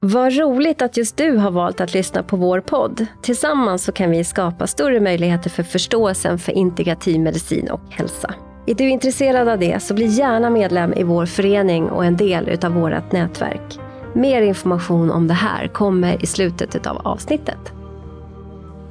[0.00, 3.06] Vad roligt att just du har valt att lyssna på vår podd.
[3.22, 8.34] Tillsammans så kan vi skapa större möjligheter för förståelsen för integrativ medicin och hälsa.
[8.66, 12.58] Är du intresserad av det så bli gärna medlem i vår förening och en del
[12.64, 13.78] av vårt nätverk.
[14.14, 17.72] Mer information om det här kommer i slutet av avsnittet.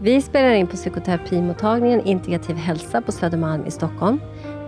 [0.02, 4.20] Vi spelar in på psykoterapimottagningen Integrativ hälsa på Södermalm i Stockholm.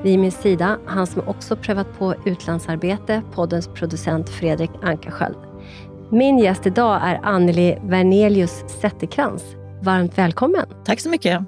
[0.04, 5.49] Vid min sida, han som också prövat på utlandsarbete, poddens producent Fredrik Ankarsköld.
[6.12, 9.44] Min gäst idag är Anneli Vernelius Zetterkrans.
[9.82, 10.66] Varmt välkommen!
[10.86, 11.40] Tack så mycket!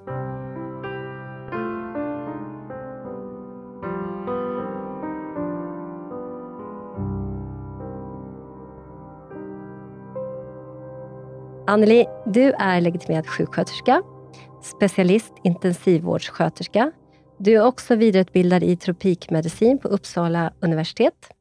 [11.67, 14.01] Anneli, du är legitimerad sjuksköterska,
[14.61, 16.91] specialist intensivvårdssköterska.
[17.37, 21.31] Du är också vidareutbildad i tropikmedicin på Uppsala universitet.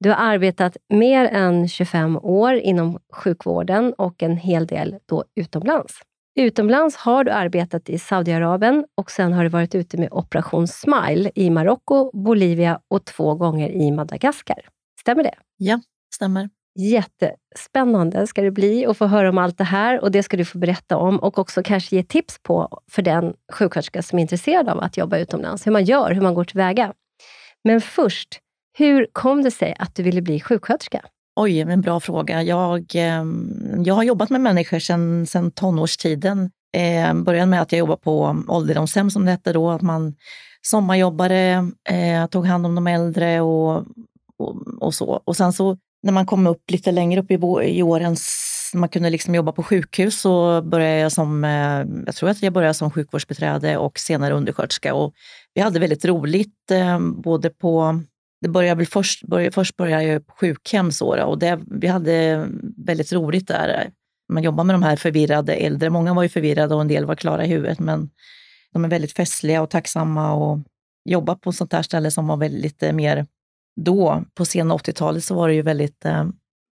[0.00, 6.00] Du har arbetat mer än 25 år inom sjukvården och en hel del då utomlands.
[6.40, 11.30] Utomlands har du arbetat i Saudiarabien och sen har du varit ute med Operation Smile
[11.34, 14.68] i Marocko, Bolivia och två gånger i Madagaskar.
[15.00, 15.34] Stämmer det?
[15.56, 15.80] Ja,
[16.14, 16.48] stämmer.
[16.78, 20.44] Jättespännande ska det bli att få höra om allt det här och det ska du
[20.44, 24.68] få berätta om och också kanske ge tips på för den sjuksköterska som är intresserad
[24.68, 25.66] av att jobba utomlands.
[25.66, 26.92] Hur man gör, hur man går tillväga.
[27.64, 28.40] Men först,
[28.78, 31.02] hur kom det sig att du ville bli sjuksköterska?
[31.36, 32.42] Oj, en bra fråga.
[32.42, 36.50] Jag, ehm, jag har jobbat med människor sedan, sedan tonårstiden.
[36.76, 39.70] Eh, började med att jag jobbade på ålderdomshem, som det hette då.
[39.70, 40.14] Att man
[40.62, 43.76] sommarjobbade, eh, tog hand om de äldre och,
[44.38, 45.22] och, och, så.
[45.24, 48.16] Och sen så när man kom upp lite längre upp i, i åren,
[48.74, 52.52] man kunde liksom jobba på sjukhus, så började jag som, eh, jag tror att jag
[52.52, 54.94] började som sjukvårdsbiträde och senare undersköterska.
[54.94, 55.14] Och
[55.54, 58.00] vi hade väldigt roligt, eh, både på
[58.40, 62.48] det började väl först, började, först började jag på sjukhem så, och det, vi hade
[62.76, 63.90] väldigt roligt där.
[64.32, 65.90] Man jobbar med de här förvirrade äldre.
[65.90, 68.10] Många var ju förvirrade och en del var klara i huvudet, men
[68.72, 70.58] de är väldigt festliga och tacksamma och
[71.04, 73.26] jobba på ett sånt här ställe som var väldigt mer
[73.80, 76.04] då, på sena 80-talet, så var det ju väldigt...
[76.04, 76.28] Eh,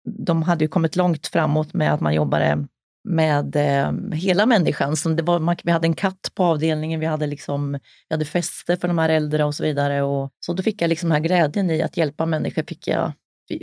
[0.08, 2.66] de hade ju kommit långt framåt med att man jobbade
[3.04, 4.96] med eh, hela människan.
[4.96, 7.72] Som det var, man, vi hade en katt på avdelningen, vi hade, liksom,
[8.08, 10.02] vi hade fester för de här äldre och så vidare.
[10.02, 13.12] Och, så då fick jag liksom den här glädjen i att hjälpa människor, fick jag,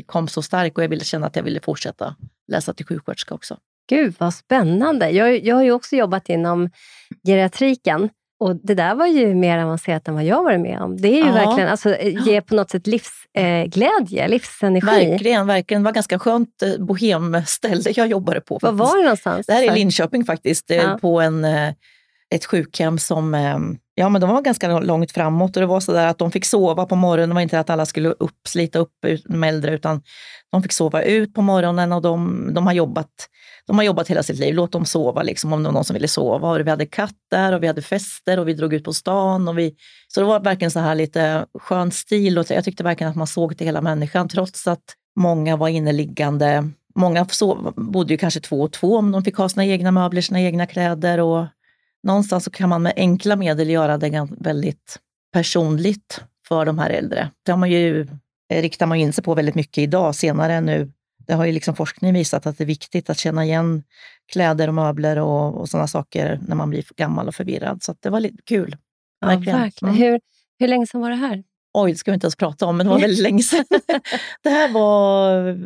[0.06, 2.16] kom så stark och jag ville känna att jag ville fortsätta
[2.48, 3.58] läsa till sjuksköterska också.
[3.90, 5.10] Gud vad spännande!
[5.10, 6.70] Jag, jag har ju också jobbat inom
[7.28, 10.98] geriatriken och det där var ju mer avancerat än vad jag varit med om.
[10.98, 11.34] Det är ju ja.
[11.34, 15.10] verkligen, alltså, ge på något sätt livsglädje, eh, livsenergi.
[15.10, 15.84] Verkligen, verkligen.
[15.84, 18.60] Det var ganska skönt eh, bohemställe jag jobbade på.
[18.62, 19.48] Var var det någonstans?
[19.48, 20.98] Det här är Linköping faktiskt, eh, ja.
[21.02, 21.74] på en, eh,
[22.36, 25.94] ett sjukhem som ehm, Ja, men de var ganska långt framåt och det var så
[25.94, 27.30] där att de fick sova på morgonen.
[27.30, 28.92] Det var inte att alla skulle upp, slita upp
[29.26, 30.02] de äldre, utan
[30.52, 33.10] de fick sova ut på morgonen och de, de, har, jobbat,
[33.68, 34.54] de har jobbat hela sitt liv.
[34.54, 36.50] Låt dem sova liksom, om det var någon som ville sova.
[36.50, 39.48] Och vi hade katter och vi hade fester och vi drog ut på stan.
[39.48, 39.76] Och vi,
[40.08, 43.28] så det var verkligen så här lite skön stil och jag tyckte verkligen att man
[43.28, 44.84] såg till hela människan trots att
[45.16, 46.70] många var inneliggande.
[46.96, 50.22] Många sov, bodde ju kanske två och två om de fick ha sina egna möbler,
[50.22, 51.46] sina egna kläder och
[52.04, 55.00] någonstans så kan man med enkla medel göra det väldigt
[55.34, 57.32] personligt för de här äldre.
[57.46, 58.08] Det har man ju,
[58.50, 60.92] eh, riktar man in sig på väldigt mycket idag, senare nu.
[61.28, 63.84] Det har ju liksom forskning visat att det är viktigt att känna igen
[64.32, 67.84] kläder och möbler och, och sådana saker när man blir gammal och förvirrad.
[67.84, 68.78] Så det var lite kul.
[69.26, 69.58] Verkligen.
[69.58, 69.96] Ja, verkligen.
[69.96, 70.08] Mm.
[70.08, 70.20] Hur,
[70.60, 71.44] hur länge sedan var det här?
[71.74, 73.66] Oj, det ska vi inte ens prata om, men det var väldigt länge sedan.
[74.44, 75.58] det här var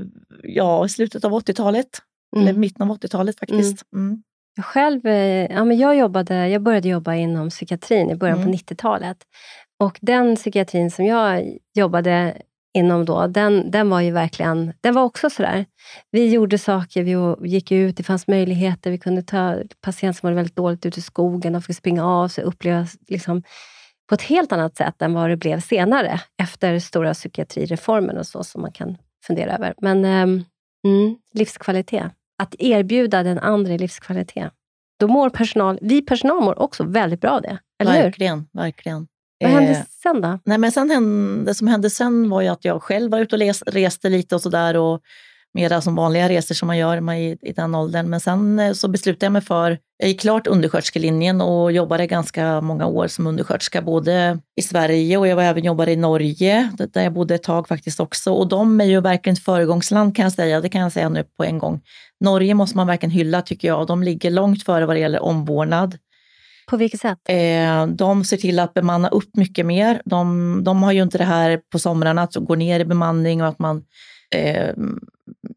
[0.44, 2.02] ja, i slutet av 80-talet,
[2.36, 2.48] mm.
[2.48, 3.84] eller mitten av 80-talet faktiskt.
[3.96, 4.24] Mm.
[4.56, 8.52] Jag själv eh, ja, men jag, jobbade, jag började jobba inom psykiatrin i början mm.
[8.52, 9.18] på 90-talet.
[9.80, 12.42] Och den psykiatrin som jag jobbade
[12.74, 15.66] inom då, den, den var ju verkligen, den var också sådär.
[16.12, 18.92] Vi gjorde saker, vi gick ut, det fanns möjligheter.
[18.92, 22.28] Vi kunde ta patienter som mådde väldigt dåligt ut i skogen, och fick springa av
[22.28, 23.44] sig, uppleva liksom,
[24.10, 28.44] på ett helt annat sätt än vad det blev senare, efter stora psykiatrireformen och så,
[28.44, 29.74] som man kan fundera över.
[29.78, 30.46] Men um,
[30.88, 32.12] mm, livskvalitet
[32.44, 34.54] att erbjuda den andra livskvalitet.
[35.00, 37.60] Då mår personal, vi personal mår också väldigt bra av det.
[37.82, 38.62] Eller verkligen, hur?
[38.62, 39.08] verkligen.
[39.44, 40.40] Vad hände eh, sen då?
[40.46, 43.36] Nej, men sen hände, det som hände sen var ju att jag själv var ute
[43.36, 44.78] och les, reste lite och sådär.
[45.54, 48.10] Mera som vanliga resor som man gör i, i den åldern.
[48.10, 52.62] Men sen eh, så beslutade jag mig för, jag gick klart undersköterskelinjen och jobbade ganska
[52.62, 57.04] många år som undersköterska, både i Sverige och jag var även jobbade i Norge, där
[57.04, 58.34] jag bodde ett tag faktiskt också.
[58.34, 61.24] Och de är ju verkligen ett föregångsland kan jag säga, det kan jag säga nu
[61.38, 61.82] på en gång.
[62.20, 63.88] Norge måste man verkligen hylla tycker jag.
[63.88, 65.98] De ligger långt före vad det gäller omvårdnad.
[66.74, 67.20] På vilket sätt?
[67.30, 70.02] Eh, de ser till att bemanna upp mycket mer.
[70.06, 73.48] De, de har ju inte det här på somrarna att gå ner i bemanning och
[73.48, 73.84] att man
[74.36, 74.74] eh,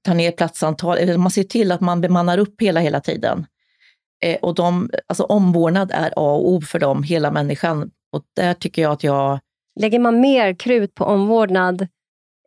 [0.02, 1.18] tar ner platsantal.
[1.18, 3.46] Man ser till att man bemannar upp hela, hela tiden.
[4.24, 7.90] Eh, och de, alltså omvårdnad är A och O för dem, hela människan.
[8.12, 9.38] Och där tycker jag att jag...
[9.80, 11.82] Lägger man mer krut på omvårdnad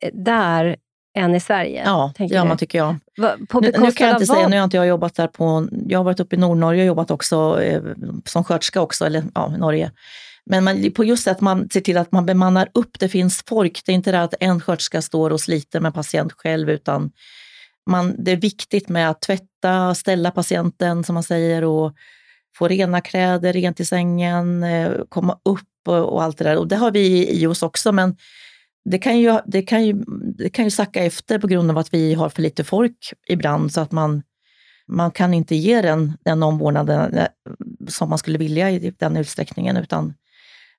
[0.02, 0.76] eh, där
[1.18, 1.84] än i Sverige?
[1.86, 2.96] Ja, det gör man tycker jag.
[3.18, 5.68] Va, nu, nu, kan jag inte säga, nu har inte jag jobbat där på...
[5.88, 7.82] Jag har varit uppe i Nordnorge och jobbat också eh,
[8.26, 9.92] som sköterska också, eller ja, Norge.
[10.46, 13.82] Men man, på just att man ser till att man bemannar upp, det finns folk.
[13.86, 17.12] Det är inte det att en sköterska står och sliter med patient själv, utan
[17.90, 21.94] man, det är viktigt med att tvätta, ställa patienten som man säger och
[22.58, 26.58] få rena kläder, rent i sängen, eh, komma upp och, och allt det där.
[26.58, 28.16] Och det har vi i oss också, men
[28.90, 29.94] det kan, ju, det, kan ju,
[30.38, 33.74] det kan ju sacka efter på grund av att vi har för lite folk ibland,
[33.74, 34.24] så att man,
[34.88, 37.28] man kan inte ge den, den omvårdnaden eh,
[37.88, 40.14] som man skulle vilja i den utsträckningen, utan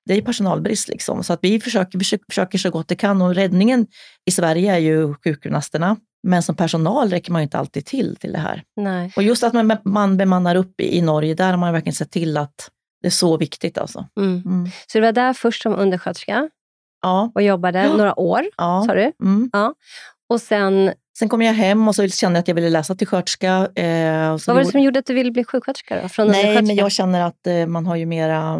[0.05, 0.87] det är personalbrist.
[0.87, 1.23] Liksom.
[1.23, 1.99] Så att vi försöker,
[2.29, 3.87] försöker så gott det kan och räddningen
[4.25, 5.97] i Sverige är ju sjukgymnasterna.
[6.23, 8.63] Men som personal räcker man inte alltid till till det här.
[8.75, 9.13] Nej.
[9.15, 12.11] Och just att man, man bemannar upp i, i Norge, där har man verkligen sett
[12.11, 12.71] till att
[13.01, 13.77] det är så viktigt.
[13.77, 14.07] Alltså.
[14.17, 14.41] Mm.
[14.45, 14.69] Mm.
[14.87, 16.49] Så du var där först som undersköterska
[17.01, 17.31] ja.
[17.35, 17.97] och jobbade ja.
[17.97, 18.83] några år, ja.
[18.87, 19.11] sa du?
[19.23, 19.49] Mm.
[19.53, 19.73] Ja.
[20.29, 23.07] Och sen Sen kom jag hem och så kände jag att jag ville läsa till
[23.07, 23.69] sköterska.
[23.75, 26.01] Eh, Vad var det som gjorde att du ville bli sjuksköterska?
[26.01, 28.59] Då, från nej, men jag känner att eh, man har ju mera...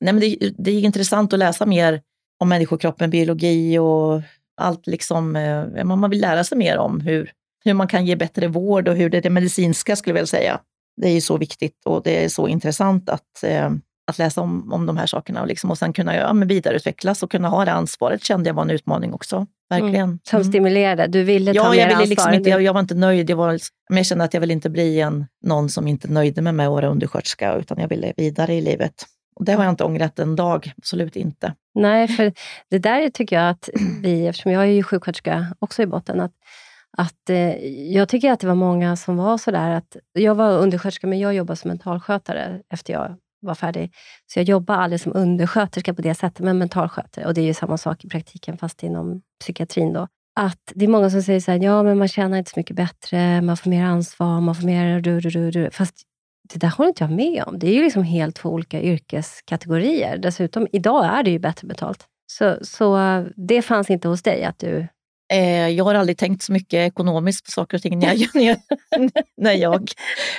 [0.00, 2.00] Nej, men det, det är intressant att läsa mer
[2.40, 4.22] om människokroppen, biologi och
[4.56, 4.86] allt.
[4.86, 7.30] Liksom, eh, man vill lära sig mer om hur,
[7.64, 10.60] hur man kan ge bättre vård och hur det, det medicinska skulle jag vilja säga.
[10.96, 13.70] Det är ju så viktigt och det är så intressant att, eh,
[14.10, 17.22] att läsa om, om de här sakerna och, liksom, och sen kunna ja, men vidareutvecklas
[17.22, 19.46] och kunna ha det ansvaret kände jag var en utmaning också.
[19.70, 19.94] Verkligen.
[19.94, 20.18] Mm.
[20.22, 21.06] Som stimulerade?
[21.06, 22.38] Du ville ja, ta jag mer ville liksom ansvar?
[22.38, 23.30] inte, jag, jag, var inte nöjd.
[23.30, 23.58] Jag, var,
[23.88, 26.66] men jag kände att jag ville inte bli en, någon som inte nöjde mig med
[26.66, 28.94] att vara undersköterska, utan jag ville vidare i livet.
[29.36, 31.54] Och det har jag inte ångrat en dag, absolut inte.
[31.74, 32.32] Nej, för
[32.70, 33.68] det där tycker jag att
[34.02, 36.32] vi, eftersom jag är ju sjuksköterska också i botten, att,
[36.96, 41.06] att eh, jag tycker att det var många som var sådär att, jag var undersköterska
[41.06, 43.92] men jag jobbade som mentalskötare efter jag var färdig.
[44.26, 47.26] Så jag jobbade aldrig som undersköterska på det sättet, men mentalskötare.
[47.26, 49.92] Och det är ju samma sak i praktiken, fast inom psykiatrin.
[49.92, 50.08] Då.
[50.40, 52.76] Att det är många som säger så här, ja men man tjänar inte så mycket
[52.76, 55.00] bättre, man får mer ansvar, man får mer...
[55.00, 55.94] Du, du, du, Fast
[56.52, 57.58] det där håller inte jag med om.
[57.58, 60.18] Det är ju liksom helt två olika yrkeskategorier.
[60.18, 62.06] Dessutom, idag är det ju bättre betalt.
[62.32, 64.86] Så, så eh, det fanns inte hos dig, att du
[65.76, 68.56] jag har aldrig tänkt så mycket ekonomiskt på saker och ting när jag,
[69.36, 69.90] när jag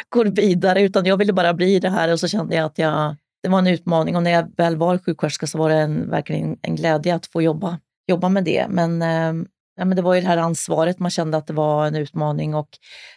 [0.10, 3.16] går vidare, utan jag ville bara bli det här och så kände jag att jag,
[3.44, 6.58] det var en utmaning och när jag väl var sjuksköterska så var det en, verkligen
[6.62, 8.66] en glädje att få jobba, jobba med det.
[8.70, 11.88] Men, eh, ja, men det var ju det här ansvaret, man kände att det var
[11.88, 12.70] en utmaning och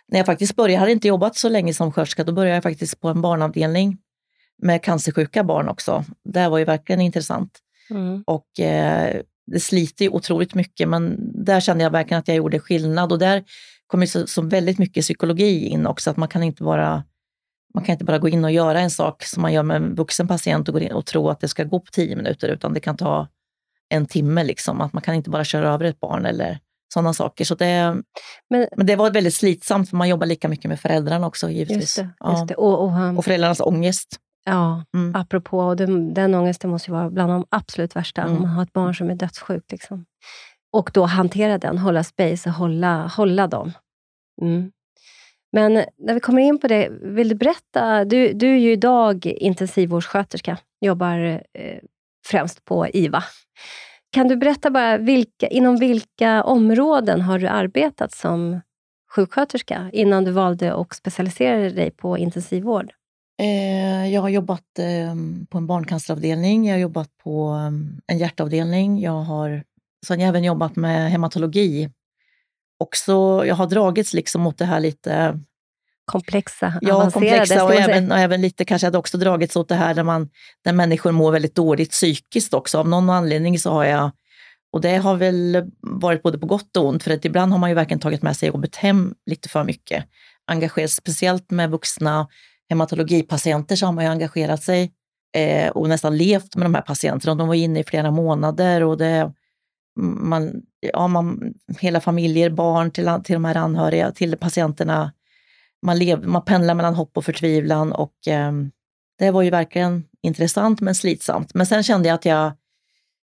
[0.08, 2.62] när jag faktiskt började, jag hade inte jobbat så länge som sköterska, då började jag
[2.62, 3.98] faktiskt på en barnavdelning
[4.62, 6.04] med cancersjuka barn också.
[6.24, 7.58] Det var ju verkligen intressant.
[7.90, 8.24] Mm.
[8.26, 12.60] Och eh, det sliter ju otroligt mycket, men där kände jag verkligen att jag gjorde
[12.60, 13.12] skillnad.
[13.12, 13.44] Och där
[13.86, 17.04] kommer så, så väldigt mycket psykologi in också, att man kan inte bara
[17.74, 19.94] man kan inte bara gå in och göra en sak som man gör med en
[19.94, 22.74] vuxen patient och, gå in och tro att det ska gå på tio minuter, utan
[22.74, 23.28] det kan ta
[23.88, 24.44] en timme.
[24.44, 24.80] Liksom.
[24.80, 26.58] Att man kan inte bara köra över ett barn eller
[26.94, 27.44] sådana saker.
[27.44, 27.96] Så det,
[28.50, 31.80] men, men det var väldigt slitsamt, för man jobbar lika mycket med föräldrarna också givetvis.
[31.80, 32.54] Just det, just det.
[32.54, 34.20] Och, och, han, och föräldrarnas ångest.
[34.44, 35.14] Ja, mm.
[35.16, 38.36] apropå, och den, den ångesten måste ju vara bland de absolut värsta, mm.
[38.36, 39.72] om man har ett barn som är dödssjukt.
[39.72, 40.04] Liksom.
[40.72, 43.72] Och då hantera den, hålla space och hålla, hålla dem.
[44.42, 44.72] Mm.
[45.52, 48.04] Men när vi kommer in på det, vill du berätta?
[48.04, 51.18] Du, du är ju idag intensivvårdssköterska, jobbar
[51.52, 51.78] eh,
[52.26, 53.24] främst på IVA.
[54.12, 58.60] Kan du berätta bara, vilka, inom vilka områden har du arbetat som
[59.14, 62.92] sjuksköterska innan du valde att specialisera dig på intensivvård?
[63.38, 65.14] Eh, jag har jobbat eh,
[65.50, 69.64] på en barncanceravdelning, jag har jobbat på um, en hjärtavdelning, jag har
[70.06, 71.90] sen jag även jobbat med hematologi.
[72.78, 75.40] Också, jag har dragits liksom mot det här lite
[76.04, 79.94] komplexa, ja, komplexa och även, och även lite kanske hade också dragits åt det här
[79.94, 80.30] där, man,
[80.64, 82.78] där människor mår väldigt dåligt psykiskt också.
[82.78, 84.10] Av någon anledning så har jag,
[84.72, 87.70] och det har väl varit både på gott och ont, för att ibland har man
[87.70, 90.04] ju verkligen tagit med sig jobbet hem lite för mycket.
[90.46, 92.28] Engagerat speciellt med vuxna
[92.70, 94.92] hematologipatienter så har man ju engagerat sig
[95.36, 97.34] eh, och nästan levt med de här patienterna.
[97.34, 99.32] De var inne i flera månader och det,
[100.00, 105.12] man, ja, man, hela familjer, barn till, till de här anhöriga, till patienterna.
[105.82, 108.52] Man, lev, man pendlar mellan hopp och förtvivlan och eh,
[109.18, 111.54] det var ju verkligen intressant men slitsamt.
[111.54, 112.52] Men sen kände jag att jag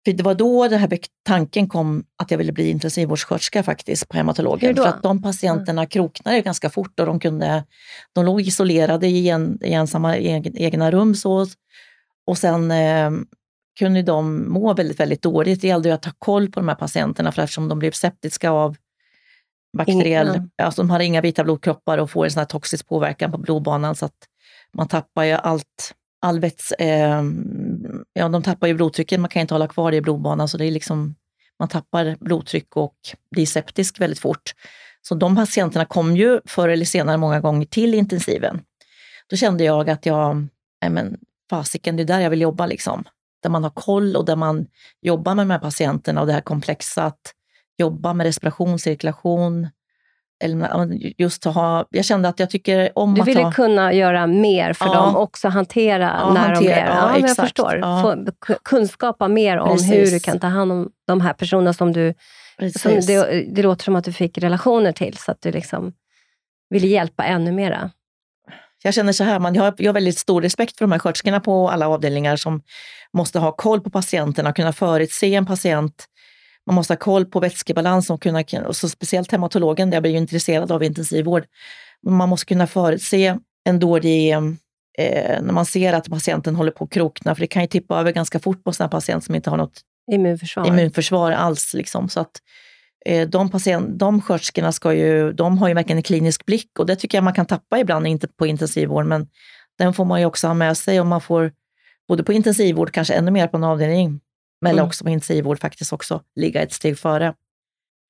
[0.06, 4.18] för det var då den här tanken kom att jag ville bli intensivvårdssköterska faktiskt på
[4.18, 4.76] hematologen.
[4.76, 5.90] För att de patienterna mm.
[5.90, 7.64] kroknade ganska fort och de, kunde,
[8.14, 11.16] de låg isolerade i, en, i ensamma egna rum.
[11.16, 11.48] Så,
[12.28, 13.12] och sen eh,
[13.80, 15.62] kunde de må väldigt, väldigt dåligt.
[15.62, 18.76] Det gällde att ta koll på de här patienterna för eftersom de blev septiska av
[19.78, 20.50] bakteriell, Inga.
[20.64, 23.96] alltså de har inga vita blodkroppar och får en sån här toxisk påverkan på blodbanan
[23.96, 24.18] så att
[24.74, 27.24] man tappar ju allt, all väts, eh,
[28.16, 30.66] ja de tappar ju blodtrycket, man kan inte hålla kvar det i blodbanan så det
[30.66, 31.16] är liksom,
[31.60, 32.96] man tappar blodtryck och
[33.32, 34.54] blir septisk väldigt fort.
[35.02, 38.62] Så de patienterna kom ju förr eller senare många gånger till intensiven.
[39.30, 40.48] Då kände jag att jag,
[40.82, 41.18] nej men
[41.50, 43.04] fasiken, det är där jag vill jobba liksom.
[43.44, 44.68] Där man har koll och där man
[45.02, 47.34] jobbar med de här patienterna och det här komplexa att
[47.78, 49.68] jobba med respiration, cirkulation.
[50.54, 53.52] Eller just att ha, jag kände att jag tycker om Du att ville ha...
[53.52, 54.94] kunna göra mer för Ja.
[54.94, 56.70] dem, också hantera Ja, när hantera, de blir...
[56.78, 58.02] ja, Ja, men jag förstår.
[58.02, 59.92] Få kunskapa mer om Precis.
[59.92, 62.14] hur du kan ta hand om de här personerna som du...
[62.80, 65.94] Som det, det låter som att du fick relationer till, så att du liksom
[66.70, 67.90] ville hjälpa ännu mera.
[68.84, 71.00] Jag känner så här, man, jag, har, jag har väldigt stor respekt för de här
[71.00, 72.62] sköterskorna på alla avdelningar som
[73.14, 76.06] måste ha koll på patienterna, kunna förutse en patient.
[76.68, 80.12] Man måste ha koll på vätskebalans och, kunna, och så speciellt hematologen, där jag blir
[80.12, 81.46] ju intresserad av intensivvård.
[82.08, 86.92] Man måste kunna förutse en dålig, eh, när man ser att patienten håller på att
[86.92, 89.58] krokna, för det kan ju tippa över ganska fort på en patient som inte har
[89.58, 89.82] något
[90.12, 90.68] Immunförsvar.
[90.68, 91.74] immunförsvar alls.
[91.74, 92.10] Liksom.
[92.10, 92.32] Så att,
[93.06, 96.86] eh, de, patient, de sköterskorna ska ju, de har ju verkligen en klinisk blick och
[96.86, 99.28] det tycker jag man kan tappa ibland inte på intensivvård, men
[99.78, 101.52] den får man ju också ha med sig och man får
[102.08, 104.20] både på intensivvård, kanske ännu mer på en avdelning,
[104.66, 104.86] men Mm.
[104.86, 107.34] också på intensivvård faktiskt också ligga ett steg före.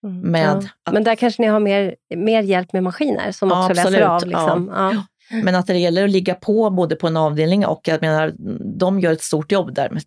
[0.05, 0.51] Mm, med ja.
[0.83, 4.01] att- Men där kanske ni har mer, mer hjälp med maskiner som Ja, också läser
[4.01, 4.35] absolut.
[4.35, 4.47] av.
[4.47, 4.71] Liksom.
[4.75, 5.05] Ja.
[5.43, 8.33] Men att det gäller att ligga på både på en avdelning och jag menar,
[8.79, 9.97] de gör ett stort jobb där.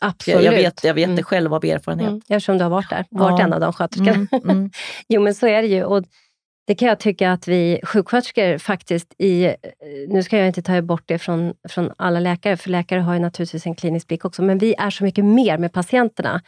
[0.00, 0.44] Absolut.
[0.44, 1.16] Jag, jag vet, jag vet Mm.
[1.16, 2.08] det själv av erfarenhet.
[2.08, 3.44] Mm, eftersom du har varit där, varit Ja.
[3.44, 4.12] en av de sköterskorna.
[4.32, 4.70] Mm, mm.
[5.08, 5.84] Jo, men så är det ju.
[5.84, 6.04] Och
[6.68, 9.44] det kan jag tycka att vi sjuksköterskor faktiskt i...
[9.44, 9.54] Eh,
[10.08, 13.20] nu ska jag inte ta bort det från, från alla läkare, för läkare har ju
[13.20, 16.42] naturligtvis en klinisk blick också, men vi är så mycket mer med patienterna.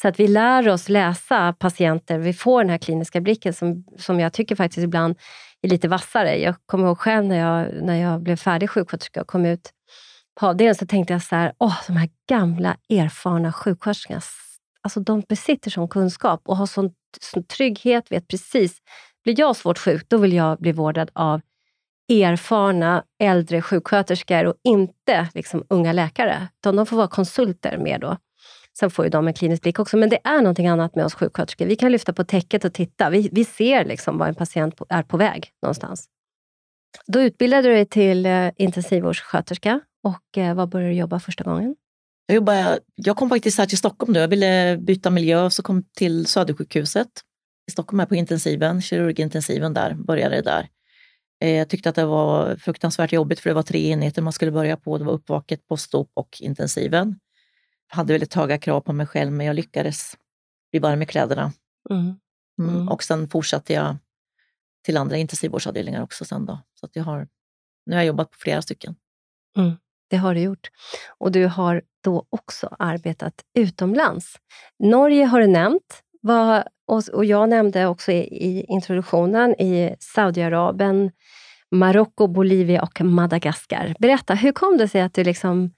[0.00, 4.20] Så att vi lär oss läsa patienter, vi får den här kliniska blicken som, som
[4.20, 5.16] jag tycker faktiskt ibland
[5.62, 6.36] är lite vassare.
[6.36, 9.70] Jag kommer ihåg själv när jag, när jag blev färdig sjuksköterska och kom ut
[10.40, 14.20] på avdelningen, så tänkte jag så här, åh, de här gamla erfarna sjuksköterskorna,
[14.82, 16.90] alltså de besitter sån kunskap och har sån,
[17.20, 18.78] sån trygghet, vet precis.
[19.26, 21.40] Blir jag svårt sjuk, då vill jag bli vårdad av
[22.08, 26.48] erfarna äldre sjuksköterskor och inte liksom unga läkare.
[26.60, 28.16] Utan de får vara konsulter mer då.
[28.78, 31.14] Sen får ju de en klinisk blick också, men det är någonting annat med oss
[31.14, 31.66] sjuksköterskor.
[31.66, 33.10] Vi kan lyfta på täcket och titta.
[33.10, 36.08] Vi, vi ser liksom var en patient är på väg någonstans.
[37.06, 41.76] Då utbildade du dig till eh, intensivvårdssköterska och eh, var började du jobba första gången?
[42.26, 44.20] Jag, jobbade, jag kom faktiskt här till Stockholm då.
[44.20, 47.08] Jag ville byta miljö och så kom till Södersjukhuset
[47.68, 50.68] i Stockholm här på intensiven, kirurgintensiven där, började där.
[51.40, 54.50] Eh, Jag tyckte att det var fruktansvärt jobbigt för det var tre enheter man skulle
[54.52, 54.98] börja på.
[54.98, 57.18] Det var uppvaket, postop och intensiven.
[57.90, 60.16] Jag hade väldigt höga krav på mig själv men jag lyckades
[60.70, 61.52] bli varm i kläderna.
[61.90, 62.14] Mm.
[62.60, 62.88] Mm.
[62.88, 63.96] Och sen fortsatte jag
[64.84, 66.60] till andra intensivvårdsavdelningar också sen då.
[66.80, 67.28] Så jag har,
[67.86, 68.96] nu har jag jobbat på flera stycken.
[70.10, 70.68] Det har du gjort.
[71.18, 74.36] Och du har då också arbetat utomlands.
[74.78, 76.02] Norge har du nämnt.
[76.26, 81.10] Vad, och, och jag nämnde också i, i introduktionen i Saudiarabien,
[81.70, 83.94] Marocko, Bolivia och Madagaskar.
[83.98, 85.70] Berätta, hur kom det sig att du liksom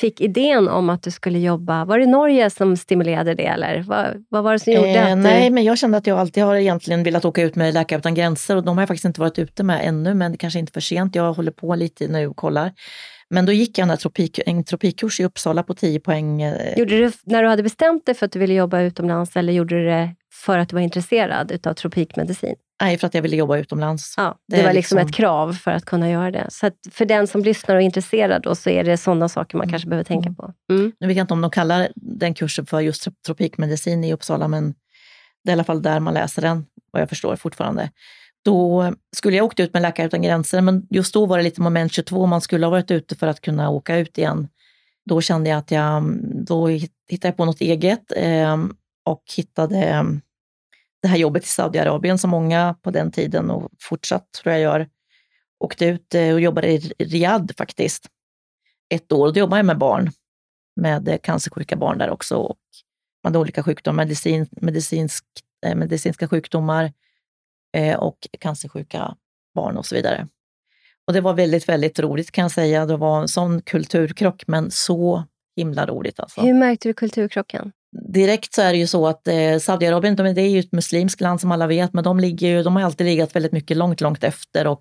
[0.00, 1.84] fick idén om att du skulle jobba?
[1.84, 5.16] Var det Norge som stimulerade det eller vad, vad var det som gjorde Eh, att
[5.16, 5.22] du...
[5.22, 8.14] nej, men jag kände att jag alltid har egentligen velat åka ut med Läkare utan
[8.14, 10.70] gränser och de har jag faktiskt inte varit ute med ännu, men det kanske inte
[10.70, 11.14] är för sent.
[11.14, 12.72] Jag håller på lite nu och kollar.
[13.32, 16.42] Men då gick jag en, tropik, en tropikkurs i Uppsala på 10 poäng.
[16.42, 19.52] eh, Gjorde du när du hade bestämt dig för att du ville jobba utomlands eller
[19.52, 22.54] gjorde du det för att du var intresserad utav tropikmedicin?
[22.82, 24.14] Nej, för att jag ville jobba utomlands.
[24.16, 26.46] Ja, det, Det var liksom, liksom- ett krav för att kunna göra det.
[26.50, 29.64] Så för den som lyssnar och är intresserad då, så är det sådana saker man
[29.64, 29.72] Mm.
[29.72, 30.34] kanske behöver tänka Mm.
[30.34, 30.52] på.
[30.72, 30.92] Mm.
[31.00, 34.48] Nu vet jag inte om de kallar den kursen för just trop- tropikmedicin i Uppsala,
[34.48, 34.74] men
[35.44, 37.90] det är i alla fall där man läser den, vad jag förstår fortfarande.
[38.44, 41.60] Då skulle jag åkt ut med Läkare utan gränser, men just då var det lite
[41.60, 44.48] moment 22, man skulle ha varit ute för att kunna åka ut igen.
[45.04, 48.64] Då kände jag att jag, mm, då hittade jag på något eget eh,
[49.04, 50.20] och hittade mm,
[51.02, 54.88] det här jobbet i Saudiarabien som många på den tiden och fortsatt tror jag gör.
[55.60, 58.06] Åkte ut eh, och jobbade i Riyadh faktiskt.
[58.94, 60.10] Ett år, då jobbade jag med barn
[60.76, 62.36] med eh, cancersjuka barn där också.
[62.36, 62.58] Och
[63.24, 65.24] man hade olika sjukdomar, medicin, medicinsk,
[65.66, 66.92] eh, medicinska sjukdomar
[67.98, 69.14] och cancersjuka
[69.54, 70.28] barn och så vidare.
[71.06, 72.86] Och det var väldigt, väldigt roligt kan jag säga.
[72.86, 75.24] Det var en sån kulturkrock, men så
[75.56, 76.40] himla roligt alltså.
[76.40, 77.72] Hur märkte du kulturkrocken?
[78.12, 81.20] Direkt så är det ju så att eh, Saudiarabien, de, det är ju ett muslimskt
[81.20, 84.00] land som alla vet, men de, ligger ju, de har alltid legat väldigt mycket långt,
[84.00, 84.66] långt efter.
[84.66, 84.80] Och,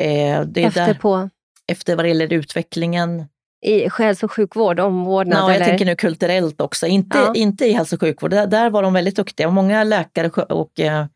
[0.00, 1.30] eh, det är Efter där, på
[1.66, 3.24] efter vad det gäller utvecklingen
[3.66, 5.38] i hälso och sjukvård, omvårdnad?
[5.38, 5.66] Ja, jag eller?
[5.66, 6.86] tänker nu kulturellt också.
[6.86, 7.32] Inte, Ja.
[7.34, 8.30] inte i hälso och sjukvård.
[8.30, 9.50] Där, där var de väldigt duktiga.
[9.50, 11.06] Många läkare och eh,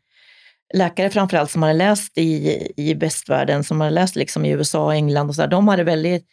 [0.74, 5.28] läkare framförallt som hade läst i, i västvärlden, som hade läst liksom i USA, England
[5.28, 6.26] och så där, de hade väldigt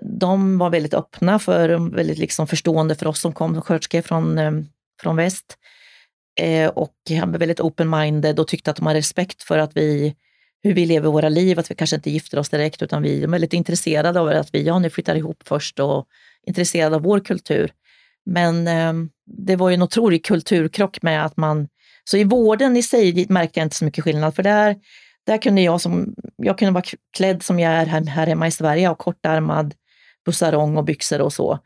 [0.00, 4.52] de var väldigt öppna för, väldigt liksom förstående för oss som kom sköterskor från, eh,
[5.02, 5.58] från väst.
[6.40, 10.16] Eh, och var väldigt open-minded och tyckte att de har respekt för att vi,
[10.62, 13.28] hur vi lever våra liv, att vi kanske inte gifter oss direkt, utan vi är
[13.28, 16.06] väldigt intresserade av att vi, ja, nu flyttar ihop först och
[16.46, 17.72] intresserade av vår kultur.
[18.26, 18.92] Men eh,
[19.26, 21.68] det var ju en otrolig kulturkrock med att man,
[22.04, 24.76] så i vården i sig märkte jag inte så mycket skillnad, för där,
[25.26, 26.84] där kunde jag som, jag kunde vara
[27.16, 29.74] klädd som jag är här, här hemma i Sverige, och kortärmad,
[30.26, 31.58] bussarong och byxor och så.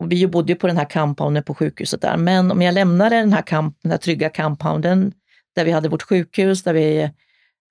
[0.00, 2.16] Och vi bodde ju på den här compounden på sjukhuset där.
[2.16, 5.12] Men om jag lämnade den här, camp, den här trygga compounden
[5.56, 7.10] där vi hade vårt sjukhus, där vi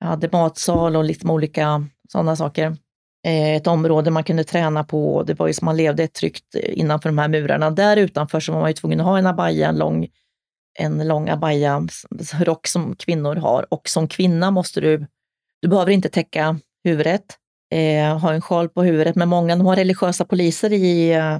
[0.04, 2.78] hade matsal och lite olika sådana saker.
[3.26, 5.24] Eh, ett område man kunde träna på.
[5.24, 7.70] Det var ju som man levde tryggt eh, innanför de här murarna.
[7.70, 10.08] Där utanför så var man ju tvungen att ha en abaya, en lång,
[10.80, 13.74] en lång abaya-rock som kvinnor har.
[13.74, 15.06] Och som kvinna måste du,
[15.62, 17.26] du behöver inte täcka huvudet
[17.72, 21.38] eh, ha en sjal på huvudet, men många de har religiösa poliser i, eh,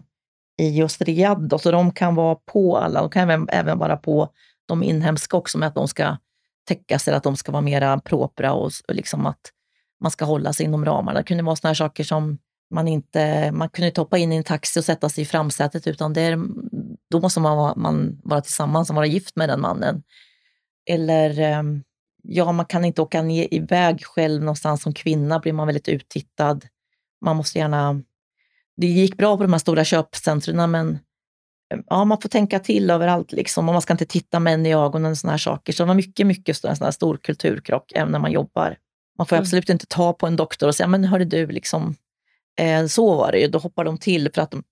[0.62, 3.02] i just Riyadh, så de kan vara på alla.
[3.02, 4.30] De kan även, även vara på
[4.68, 6.18] de inhemska också med att de ska
[6.68, 9.42] täcka sig, att de ska vara mera propra och, och liksom att
[10.02, 11.20] man ska hålla sig inom ramarna.
[11.20, 12.38] Det kunde vara såna här saker som
[12.74, 15.88] man inte, man kunde inte hoppa in i en taxi och sätta sig i framsätet,
[15.88, 16.40] utan det är,
[17.10, 20.04] då måste man, man vara tillsammans och vara gift med den mannen.
[20.90, 21.84] Eller ehm,
[22.24, 26.66] ja, man kan inte åka ner iväg själv någonstans som kvinna, blir man väldigt uttittad.
[27.22, 28.02] Man måste gärna...
[28.78, 31.00] Det gick bra på de här stora köpcentren, men
[31.88, 35.12] ja, man får tänka till överallt liksom och man ska inte titta män i ögonen
[35.12, 35.74] och såna här saker.
[35.74, 38.78] Så det var mycket, mycket en sån här stor kulturkrock även när man jobbar.
[39.18, 39.44] Man får mm.
[39.44, 41.96] absolut inte ta på en doktor och säga, men hörde du, liksom,
[42.60, 43.48] eh, så var det ju.
[43.48, 44.64] Då hoppar de till för att de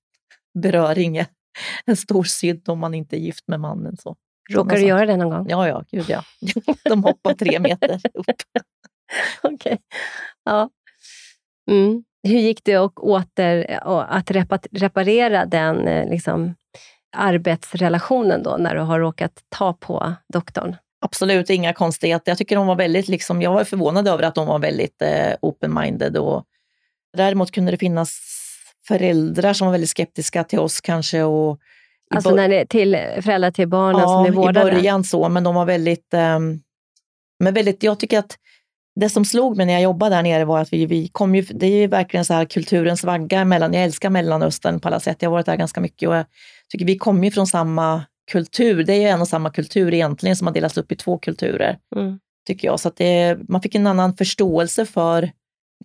[0.54, 1.30] berör inget,
[1.86, 3.98] en stor synd om man inte är gift med mannen.
[3.98, 4.16] Så.
[4.50, 5.46] Råkar du göra det någon gång?
[5.50, 6.24] Ja, ja, gud ja.
[6.84, 8.26] De hoppar tre meter upp.
[9.42, 9.56] Okej.
[9.56, 9.78] Okay.
[10.46, 10.70] Ja.
[11.72, 12.04] Mm.
[12.24, 16.56] Hur gick det att, åter, att reparera den eh, liksom,
[17.18, 20.76] arbetsrelationen då, när du har råkat ta på doktorn?
[21.02, 22.32] Absolut inga konstigheter.
[22.32, 25.34] Jag tycker de var väldigt, liksom, jag var förvånad över att de var väldigt eh,
[25.42, 26.18] open-minded.
[26.18, 26.46] Och
[27.18, 28.37] däremot kunde det finnas
[28.88, 31.60] föräldrar som var väldigt skeptiska till oss kanske och
[32.16, 34.70] Alltså när det, till föräldrar till barnen ja, som ni vårdade?
[34.70, 36.14] i början så, men de var väldigt...
[36.14, 36.62] Um,
[37.40, 38.38] men väldigt jag tycker att
[39.00, 41.42] det som slog mig när jag jobbade där nere var att vi, vi kom ju,
[41.42, 45.18] det är ju verkligen så här kulturens vagga mellan, jag älskar Mellanöstern på alla sätt,
[45.20, 46.26] jag har varit där ganska mycket och jag
[46.72, 50.36] tycker vi kommer ju från samma kultur, det är ju en och samma kultur egentligen
[50.36, 51.78] som har delats upp i två kulturer.
[51.96, 52.20] Mm.
[52.48, 55.32] Tycker jag, så att det, man fick en annan förståelse för,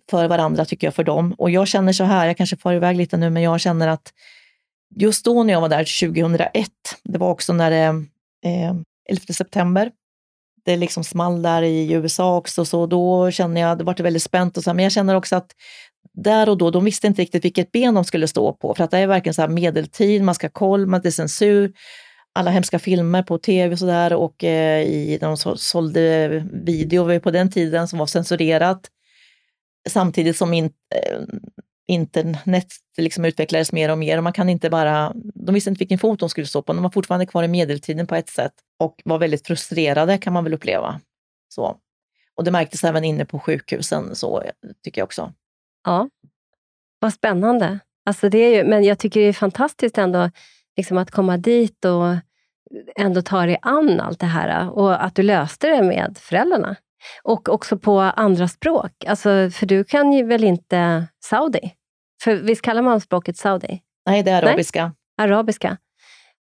[0.09, 1.33] för varandra tycker jag, för dem.
[1.37, 4.13] Och jag känner så här, jag kanske far iväg lite nu, men jag känner att
[4.95, 6.69] just då när jag var där 2001,
[7.03, 8.05] det var också när det,
[8.49, 8.73] eh,
[9.09, 9.91] 11 september,
[10.65, 14.57] det liksom small där i USA också, så då kände jag, det var väldigt spänt
[14.57, 15.51] och så, men jag känner också att
[16.13, 18.91] där och då, de visste inte riktigt vilket ben de skulle stå på, för att
[18.91, 21.73] det är verkligen så här medeltid, man ska ha koll, man är censur,
[22.33, 27.51] alla hemska filmer på tv och sådär och eh, i, de sålde video på den
[27.51, 28.89] tiden som var censurerat.
[29.89, 31.21] Samtidigt som in, eh,
[31.87, 32.67] internet
[32.97, 36.19] liksom utvecklades mer och mer och man kan inte bara, de visste inte vilken fot
[36.19, 36.73] de skulle stå på.
[36.73, 40.43] De var fortfarande kvar i medeltiden på ett sätt och var väldigt frustrerade kan man
[40.43, 41.01] väl uppleva.
[41.49, 41.77] Så.
[42.35, 44.51] Och det märktes även inne på sjukhusen, så eh,
[44.83, 45.33] tycker jag också.
[45.83, 46.09] Ja,
[46.99, 47.79] vad spännande.
[48.05, 50.29] Alltså det är ju, men jag tycker det är fantastiskt ändå
[50.77, 52.15] liksom att komma dit och
[52.95, 56.75] ändå ta dig an allt det här och att du löste det med föräldrarna.
[57.23, 58.91] Och också på andra språk.
[59.07, 61.73] Alltså, för du kan ju väl inte saudi?
[62.23, 63.81] För visst kallar man språket saudi?
[64.05, 64.83] Nej, det är arabiska.
[65.17, 65.27] Nej?
[65.27, 65.77] Arabiska.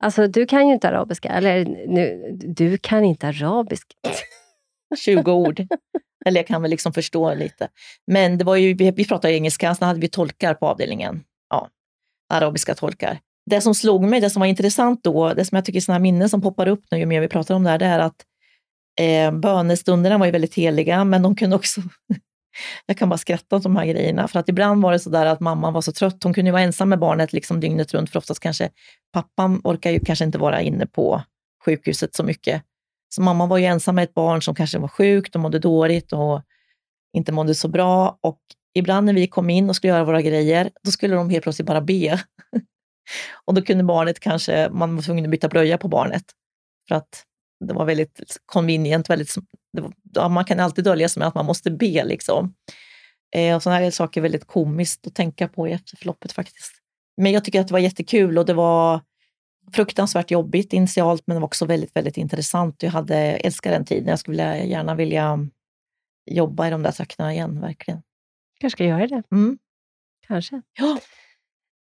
[0.03, 1.29] Alltså, du kan ju inte arabiska.
[1.29, 3.95] Eller nu, du kan inte arabiska.
[5.05, 5.67] 20 ord.
[6.27, 7.69] Eller jag kan väl liksom förstå lite.
[8.07, 11.25] Men det var ju, vi, vi pratade engelska, sen hade vi tolkar på avdelningen.
[11.51, 11.69] Ja,
[12.33, 13.19] arabiska tolkar.
[13.47, 15.99] Det som slog mig, det som var intressant då, det som jag tycker är sådana
[15.99, 18.25] minnen som poppar upp nu ju mer vi pratar om det här, det är att
[18.99, 21.81] Eh, bönestunderna var ju väldigt heliga, men de kunde också...
[22.87, 25.27] jag kan bara skratta åt de här grejerna, för att ibland var det så där
[25.27, 26.25] att mamman var så trött.
[26.25, 28.71] Hon kunde vara ensam med barnet liksom dygnet runt, för oftast kanske
[29.13, 31.23] pappan orkar ju kanske inte vara inne på
[31.65, 32.63] sjukhuset så mycket.
[33.15, 36.13] Så mamma var ju ensam med ett barn som kanske var sjukt och mådde dåligt
[36.13, 36.43] och
[37.13, 38.19] inte mådde så bra.
[38.21, 38.39] Och
[38.75, 41.67] ibland när vi kom in och skulle göra våra grejer, då skulle de helt plötsligt
[41.67, 42.21] bara be.
[43.45, 46.25] och då kunde barnet kanske, man var tvungen att byta blöja på barnet.
[46.89, 47.25] För att
[47.67, 49.11] det var väldigt convenient.
[49.11, 49.35] Väldigt,
[50.15, 52.05] var, man kan alltid dölja sig med att man måste be.
[52.05, 52.55] Liksom.
[53.37, 56.73] Eh, och sådana här saker är väldigt komiskt att tänka på i efterförloppet faktiskt.
[57.17, 59.01] Men jag tycker att det var jättekul och det var
[59.73, 62.83] fruktansvärt jobbigt initialt, men det var också väldigt, väldigt intressant.
[62.83, 64.09] Jag hade älskat den tiden.
[64.09, 65.39] Jag skulle gärna vilja
[66.31, 68.03] jobba i de där trakterna igen, verkligen.
[68.61, 69.23] kanske ska göra det.
[69.33, 69.59] Mm.
[70.27, 70.63] Kanske.
[70.79, 70.99] Ja.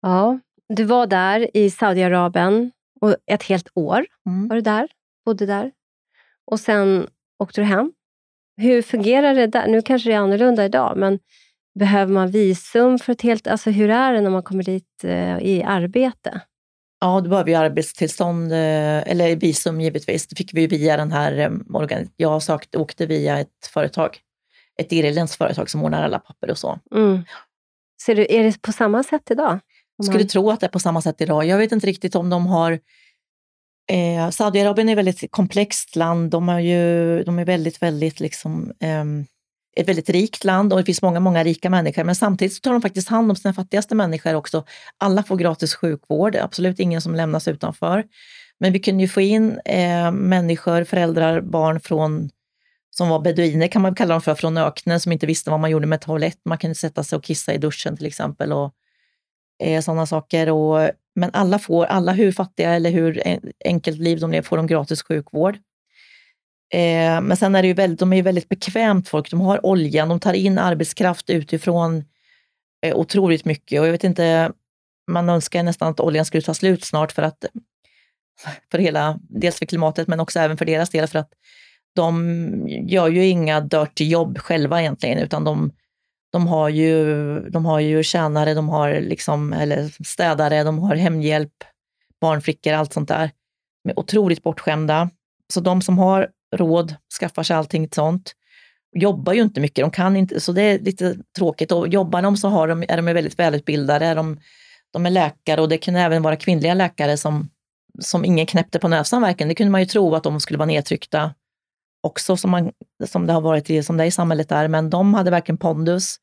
[0.01, 4.47] Ja, du var där i Saudiarabien och ett helt år Mm.
[4.47, 4.87] var du där,
[5.25, 5.71] bodde där.
[6.45, 7.07] Och sen
[7.39, 7.91] åkte du hem.
[8.57, 9.67] Hur fungerar det där?
[9.67, 11.19] Nu kanske det är annorlunda idag, men
[11.79, 13.47] behöver man visum för ett helt...
[13.47, 16.41] Alltså hur är det när man kommer dit eh, i arbete?
[16.99, 20.27] Ja, då behöver vi arbetstillstånd, eh, eller visum givetvis.
[20.27, 21.37] Det fick vi via den här
[21.91, 22.01] eh.
[22.15, 24.17] Jag sökte, åkte via ett företag,
[24.81, 26.79] ett irländskt företag som ordnar alla papper och så.
[26.95, 27.23] Mm.
[28.07, 29.59] Du, är det på samma sätt idag?
[29.97, 31.45] Jag skulle tro att det är på samma sätt idag.
[31.45, 32.79] Jag vet inte riktigt om de har...
[33.87, 36.31] Eh, Saudiarabien är ett väldigt komplext land.
[36.31, 39.03] De är ju de är väldigt, väldigt liksom, eh,
[39.75, 42.03] ett väldigt rikt land och det finns många, många rika människor.
[42.03, 44.65] Men samtidigt så tar de faktiskt hand om sina fattigaste människor också.
[44.97, 48.03] Alla får gratis sjukvård, Det är absolut ingen som lämnas utanför.
[48.59, 52.29] Men vi kunde ju få in eh, människor, föräldrar, barn från
[52.89, 55.71] som var beduiner kan man kalla dem för, från öknen som inte visste vad man
[55.71, 56.39] gjorde med toalett.
[56.45, 58.53] Man kunde sätta sig och kissa i duschen till exempel.
[58.53, 58.73] Och,
[59.63, 60.49] eh, sådana saker.
[60.49, 63.21] Och, men alla får, alla hur fattiga eller hur
[63.65, 65.55] enkelt liv de lever, får de gratis sjukvård.
[66.73, 69.31] Eh, men sen är det ju väldigt, de är ju väldigt bekvämt folk.
[69.31, 72.03] De har oljan, de tar in arbetskraft utifrån
[72.85, 73.79] eh, otroligt mycket.
[73.79, 74.51] Och jag vet inte,
[75.11, 77.45] man önskar nästan att oljan skulle ta slut snart för att
[78.71, 81.31] för hela, dels för klimatet men också även för deras del för att
[81.95, 85.71] de gör ju inga dirty jobb själva egentligen utan de,
[86.35, 91.53] de har ju, de har ju tjänare, de har liksom, eller städare, de har hemhjälp,
[92.21, 93.31] barnflickor, allt sånt där.
[93.83, 95.09] De är otroligt bortskämda.
[95.53, 98.33] Så de som har råd skaffar sig allting sånt.
[98.95, 101.71] Jobbar ju inte mycket, de kan inte, så det är lite tråkigt.
[101.71, 104.39] Och jobbar de så har de, är de väldigt välutbildade, de,
[104.93, 107.49] de är läkare och det kan även vara kvinnliga läkare som,
[107.99, 109.49] som ingen knäppte på näsan verkligen.
[109.49, 111.33] Det kunde man ju tro att de skulle vara nedtryckta
[112.03, 112.71] också som, man,
[113.05, 114.67] som det har varit i, som det är i samhället där.
[114.67, 116.19] Men de hade verkligen pondus.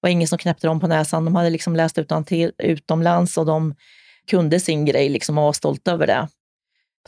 [0.00, 1.24] Var ingen som knäppte dem på näsan.
[1.24, 3.74] De hade liksom läst utan till, utomlands och de
[4.30, 6.28] kunde sin grej liksom och var stolta över det.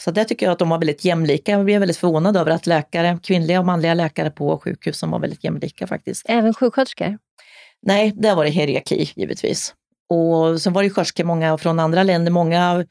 [0.01, 1.53] Så det tycker jag att de var väldigt jämlika.
[1.53, 5.45] Jag blev väldigt förvånad över att läkare, kvinnliga och manliga läkare på sjukhusen var väldigt
[5.45, 6.27] jämlika faktiskt.
[6.29, 7.19] Även sjuksköterskor?
[7.83, 9.75] Nej, där var det hierarki givetvis.
[10.09, 12.85] Och sen var det sköterskor, många från andra länder, många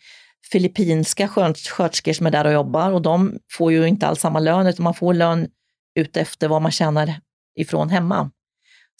[0.51, 4.67] filippinska sköterskor som är där och jobbar och de får ju inte alls samma lön
[4.67, 5.47] utan man får lön
[5.95, 7.19] utefter vad man tjänar
[7.55, 8.31] ifrån hemma.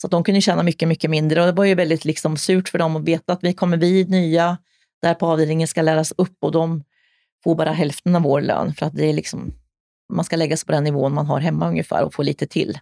[0.00, 2.68] Så att de kunde tjäna mycket, mycket mindre och det var ju väldigt liksom surt
[2.68, 4.58] för dem att veta att vi kommer vi nya
[5.02, 6.84] där på avdelningen ska läras upp och de
[7.44, 9.52] får bara hälften av vår lön för att det är liksom,
[10.12, 12.78] man ska lägga sig på den nivån man har hemma ungefär och få lite till.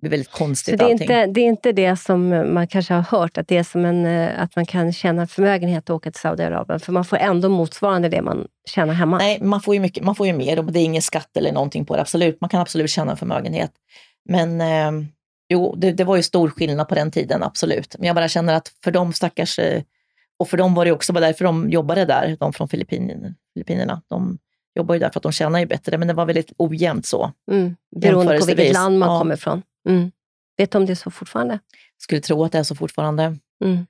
[0.00, 1.02] Det är väldigt Så konstigt det är, allting.
[1.02, 4.06] inte, det är inte det som man kanske har hört, att, det är som en,
[4.06, 8.08] eh, att man kan tjäna förmögenhet och åka till Saudiarabien, för man får ändå motsvarande
[8.08, 9.18] det man tjänar hemma.
[9.18, 11.52] Nej, man får, ju mycket, man får ju mer och det är ingen skatt eller
[11.52, 12.02] någonting på det.
[12.02, 13.70] Absolut, man kan absolut tjäna en förmögenhet.
[14.28, 15.08] Men eh,
[15.48, 17.96] jo, det, det var ju stor skillnad på den tiden, absolut.
[17.98, 19.82] Men jag bara känner att för de stackars, eh,
[20.38, 24.02] och för dem var det också bara därför de jobbade där, de från Filippin, Filippinerna.
[24.08, 24.38] De
[24.74, 27.32] jobbar ju där för att de tjänar ju bättre, men det var väldigt ojämnt så.
[27.50, 29.18] Mm, beroende på vilket land man ja.
[29.18, 29.62] kommer ifrån.
[29.88, 30.10] Mm.
[30.56, 31.58] Vet du om det är så fortfarande?
[31.98, 33.24] Skulle tro att det är så fortfarande.
[33.64, 33.86] Mm.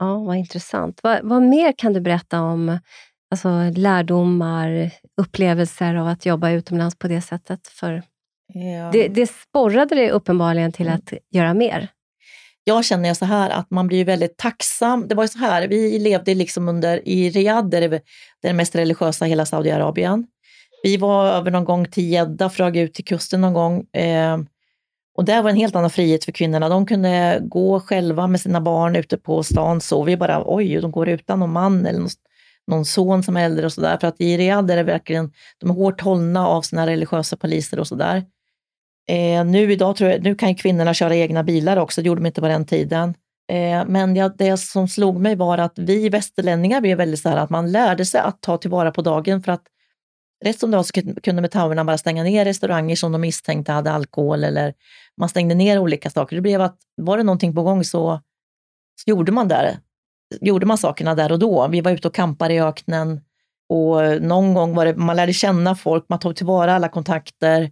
[0.00, 1.00] Ja, vad intressant.
[1.02, 2.78] Vad, vad mer kan du berätta om
[3.30, 7.68] alltså, lärdomar, upplevelser av att jobba utomlands på det sättet?
[7.68, 8.02] För
[8.54, 8.90] Ja.
[8.92, 10.98] det, det sporrade dig uppenbarligen till Mm.
[10.98, 11.88] att göra mer.
[12.64, 15.08] jag känner så här att man blir väldigt tacksam.
[15.08, 17.88] Det var ju så här, vi levde liksom under, i Riyadh, där
[18.42, 20.26] det är mest religiösa i hela Saudiarabien.
[20.82, 23.86] Vi var över någon gång till Jeddah, flög ut till kusten någon gång.
[23.92, 24.38] Eh,
[25.16, 26.68] och där var en helt annan frihet för kvinnorna.
[26.68, 29.80] De kunde gå själva med sina barn ute på stan.
[29.80, 32.08] Så vi bara, oj, de går utan någon man eller någon,
[32.66, 33.98] någon son som är äldre och sådär.
[34.00, 37.78] För att i Riyadh är det verkligen, de är hårt hållna av sina religiösa poliser
[37.78, 38.22] och sådär.
[39.08, 42.20] Eh, nu idag tror jag, nu kan ju kvinnorna köra egna bilar också, det gjorde
[42.20, 43.14] de inte på den tiden.
[43.52, 47.36] Eh, men jag, det som slog mig var att vi västerlänningar blev väldigt så här
[47.36, 49.62] att man lärde sig att ta tillvara på dagen för att
[50.44, 53.92] rätt som det var så kunde metauerna bara stänga ner restauranger som de misstänkte hade
[53.92, 54.74] alkohol eller
[55.16, 56.36] man stängde ner olika saker.
[56.36, 58.20] Det blev att var det någonting på gång så,
[59.04, 59.78] så gjorde man där,
[60.40, 61.68] gjorde man sakerna där och då.
[61.68, 63.20] Vi var ute och campade i öknen
[63.68, 67.70] och någon gång var det, man lärde känna folk, man tog tillvara alla kontakter.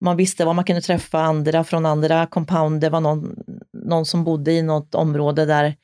[0.00, 2.80] Man visste var man kunde träffa andra från andra compound.
[2.80, 3.36] Det var någon,
[3.72, 5.76] någon som bodde i något område där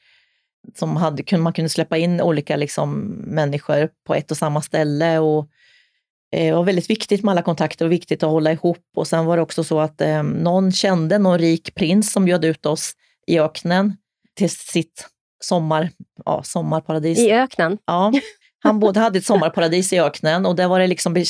[0.75, 5.19] som hade, man kunde släppa in olika liksom, människor på ett och samma ställe.
[5.19, 5.49] Och,
[6.33, 8.85] eh, det var väldigt viktigt med alla kontakter och viktigt att hålla ihop.
[8.97, 12.45] Och sen var det också så att eh, någon kände någon rik prins som bjöd
[12.45, 12.93] ut oss
[13.27, 13.97] i öknen
[14.35, 15.07] till sitt
[15.41, 15.91] sommar,
[16.25, 17.19] ja, sommarparadis.
[17.19, 17.79] I öknen?
[17.87, 18.13] Ja,
[18.59, 21.25] Han både hade ett sommarparadis i öknen och där var det liksom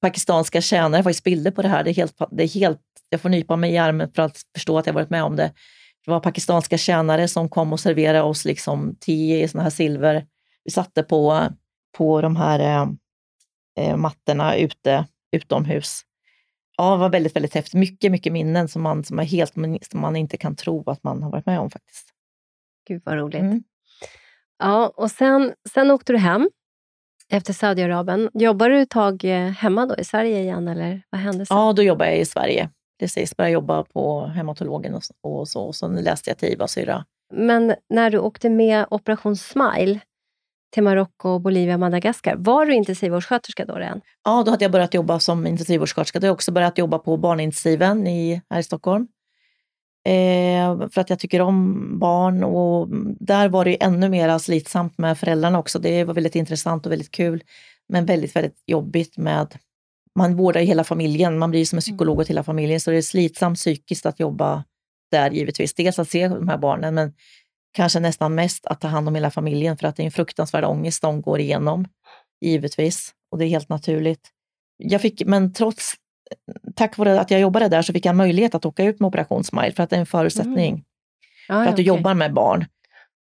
[0.00, 2.80] pakistanska tjänare, jag har faktiskt bilder på det här, det är helt, det är helt,
[3.08, 5.52] jag får nypa mig i armen för att förstå att jag varit med om det.
[6.04, 10.26] Det var pakistanska tjänare som kom och serverade oss liksom te i såna här silver.
[10.64, 11.48] Vi satte på,
[11.96, 12.88] på de här eh,
[13.78, 16.02] eh mattorna ute, utomhus.
[16.76, 17.74] Ja, det var väldigt, väldigt häftigt.
[17.74, 19.54] Mycket, mycket minnen som man, som är helt,
[19.90, 22.08] som man inte kan tro att man har varit med om faktiskt.
[22.88, 23.40] Gud vad roligt.
[23.40, 23.62] Mm.
[24.58, 26.50] Ja, och sen, sen åkte du hem
[27.32, 28.30] efter Saudiarabien.
[28.34, 31.56] Jobbar du ett tag eh, hemma då i Sverige igen eller vad hände sen?
[31.56, 32.70] Ja, då jobbade jag i Sverige.
[33.00, 35.62] Precis, började jobba på hematologen och, och så.
[35.62, 37.04] Och så läste jag till IVA-syra.
[37.32, 40.00] Men när du åkte med Operation Smile
[40.74, 42.36] till Marocko, Bolivia, Madagaskar.
[42.36, 44.00] Var du intensivvårdssköterska då redan?
[44.24, 46.18] Ja, då hade jag börjat jobba som intensivvårdssköterska.
[46.18, 49.08] Då hade jag också börjat jobba på barnintensiven i, här i Stockholm.
[50.08, 52.88] Eh, för att jag tycker om barn och
[53.20, 55.78] där var det ännu mer slitsamt med föräldrarna också.
[55.78, 57.42] Det var väldigt intressant och väldigt kul,
[57.88, 59.58] men väldigt, väldigt jobbigt med
[60.14, 61.80] man vårdar hela familjen, man blir som en mm.
[61.80, 64.64] psykolog åt hela familjen, så det är slitsamt psykiskt att jobba
[65.10, 65.74] där givetvis.
[65.74, 67.12] Dels att se de här barnen, men
[67.72, 70.64] kanske nästan mest att ta hand om hela familjen för att det är en fruktansvärd
[70.64, 71.88] ångest de går igenom,
[72.40, 73.12] givetvis.
[73.30, 74.28] Och det är helt naturligt.
[74.76, 75.94] Jag fick, men trots,
[76.74, 79.44] tack vare att jag jobbade där så fick jag möjlighet att åka ut med Operation
[79.44, 80.82] Smile för att det är en förutsättning mm.
[81.48, 81.76] ah, för att okay.
[81.76, 82.64] du jobbar med barn.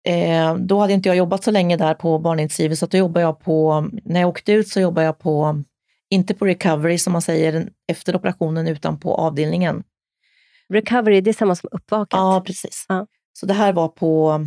[0.09, 3.41] Eh, då hade inte jag jobbat så länge där på barnintensiven så då jobbade jag
[3.41, 5.63] på, när jag åkte ut så jobbade jag på,
[6.11, 9.83] inte på recovery som man säger efter operationen utan på avdelningen.
[10.69, 12.19] Recovery, det är samma som uppvakat?
[12.19, 12.85] Ja, precis.
[12.89, 13.07] Ah.
[13.33, 14.41] Så det här var på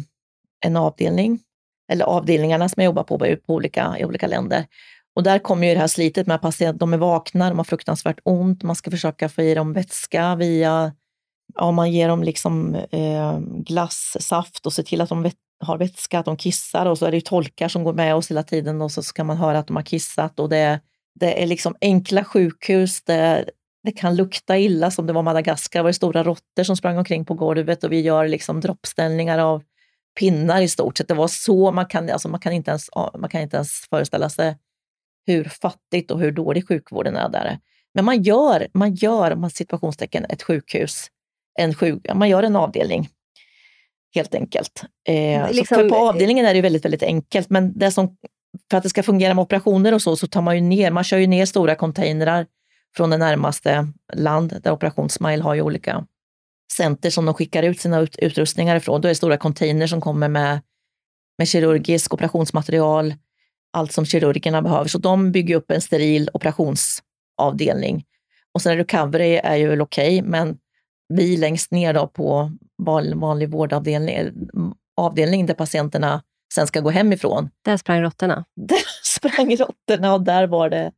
[0.66, 1.40] en avdelning,
[1.92, 4.66] eller avdelningarna som jag jobbar på, på olika, i olika länder.
[5.20, 8.20] Och där kommer ju det här slitet med att de är vakna, de har fruktansvärt
[8.24, 10.94] ont, man ska försöka få i dem vätska via,
[11.56, 16.20] ja man ger dem liksom eh, glass, saft och se till att de har vätska,
[16.20, 18.82] att de kissar och så är det ju tolkar som går med oss hela tiden
[18.82, 20.80] och så ska man höra att de har kissat och det,
[21.20, 23.50] det är liksom enkla sjukhus det,
[23.84, 25.80] det kan lukta illa som det var Madagaskar.
[25.80, 29.64] Det var stora råttor som sprang omkring på golvet och vi gör liksom droppställningar av
[30.20, 31.08] pinnar i stort sett.
[31.08, 34.30] Det var så, man kan, alltså man kan, inte, ens, man kan inte ens föreställa
[34.30, 34.56] sig
[35.30, 37.60] hur fattigt och hur dålig sjukvården är där.
[37.94, 41.08] Men man gör, man gör man situationstecken, ett sjukhus,
[41.60, 43.10] en sjuk, man gör en avdelning
[44.16, 44.84] helt enkelt.
[45.08, 48.18] Eh, liksom, för på avdelningen är det väldigt, väldigt enkelt, men det som,
[48.72, 51.04] för att det ska fungera med operationer och så, så tar man ju ner, man
[51.04, 52.46] kör ju ner stora containrar
[52.96, 56.06] från det närmaste land, där Operation Smile har ju olika
[56.74, 59.02] center som de skickar ut sina ut, utrustningar ifrån.
[59.02, 60.62] Då är det stora containers som kommer med,
[61.38, 63.14] med kirurgisk operationsmaterial,
[63.74, 64.88] allt som kirurgerna behöver.
[64.88, 68.04] Så de bygger upp en steril operationsavdelning.
[68.54, 70.58] Och sen recovery är ju väl okej, okay, men
[71.14, 72.52] vi längst ner då på
[73.16, 74.32] vanlig vårdavdelning,
[74.98, 77.50] avdelning där patienterna sen ska gå hemifrån.
[77.66, 78.46] Där sprang råttorna?
[78.56, 80.92] Där sprang råttorna och där var det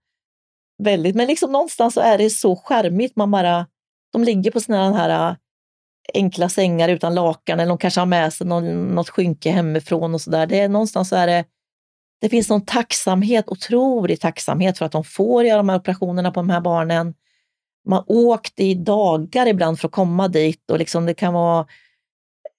[0.84, 3.15] väldigt, men liksom någonstans så är det så skärmigt.
[3.15, 3.67] Man bara,
[4.13, 5.36] de ligger på såna här äh,
[6.13, 10.21] enkla sängar utan lakan eller de kanske har med sig någon, något skynke hemifrån och
[10.21, 10.47] sådär.
[10.47, 11.45] Det är någonstans så är det,
[12.21, 16.39] det finns någon tacksamhet, otrolig tacksamhet för att de får göra de här operationerna på
[16.39, 17.13] de här barnen.
[17.88, 21.65] Man har åkt i dagar ibland för att komma dit och liksom det kan vara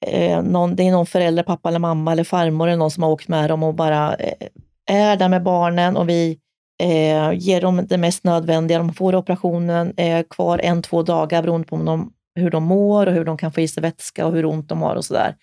[0.07, 3.11] eh, någon, det är någon förälder, pappa eller mamma eller farmor eller någon som har
[3.11, 4.49] åkt med dem och bara eh,
[4.87, 6.39] är där med barnen och vi
[6.83, 8.79] eh, ger dem det mest nödvändiga.
[8.79, 13.13] De får operationen eh, kvar en, två dagar beroende på de, hur de mår och
[13.13, 15.37] hur de kan få i sig vätska och hur ont de har och sådär.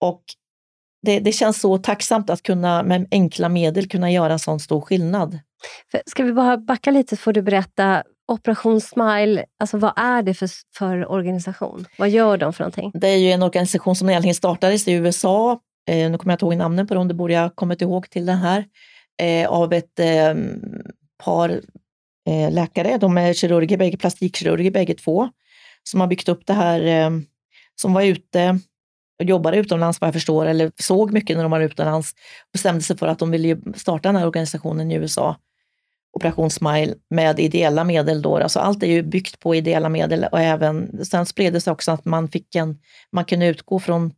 [0.00, 0.22] Och
[1.02, 4.80] det, det, känns så tacksamt att kunna med enkla medel kunna göra en sån stor
[4.80, 5.38] skillnad.
[6.06, 10.34] Ska vi bara backa lite så får du berätta Operation Smile, alltså vad är det
[10.34, 11.86] för, för organisation?
[11.98, 12.90] Vad gör de för någonting?
[12.94, 15.60] Det är ju en organisation som egentligen startades i USA.
[15.88, 18.26] Eh, nu kommer jag inte ihåg namnen på dem, det borde jag kommit ihåg till
[18.26, 18.64] den här
[19.22, 20.34] eh, av ett eh,
[21.24, 21.60] par
[22.50, 22.98] läkare.
[22.98, 25.28] De är kirurger, bägge, plastikkirurger bägge två,
[25.82, 27.10] som har byggt upp det här, eh,
[27.74, 28.58] som var ute
[29.22, 32.14] jobbade utomlands vad jag förstår, eller såg mycket när de var utomlands,
[32.52, 35.36] bestämde sig för att de ville starta den här organisationen i USA,
[36.12, 38.22] Operation Smile, med ideella medel.
[38.22, 38.36] Då.
[38.36, 41.90] Alltså allt är ju byggt på ideella medel och även, sen spred det sig också
[41.92, 42.78] att man, fick en,
[43.12, 44.12] man kunde utgå från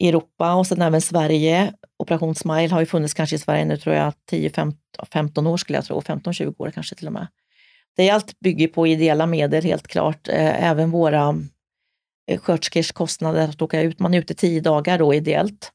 [0.00, 1.72] Europa och sen även Sverige.
[1.98, 5.84] Operation Smile har ju funnits kanske i Sverige nu tror jag 10-15 år skulle jag
[5.84, 7.26] tro, 15-20 år kanske till och med.
[7.96, 10.28] Det är allt bygger på ideella medel helt klart.
[10.28, 11.34] Eh, även våra
[12.26, 13.98] Eh, sköterskors kostnader att åka ut.
[13.98, 15.72] Man är ute tio dagar då ideellt.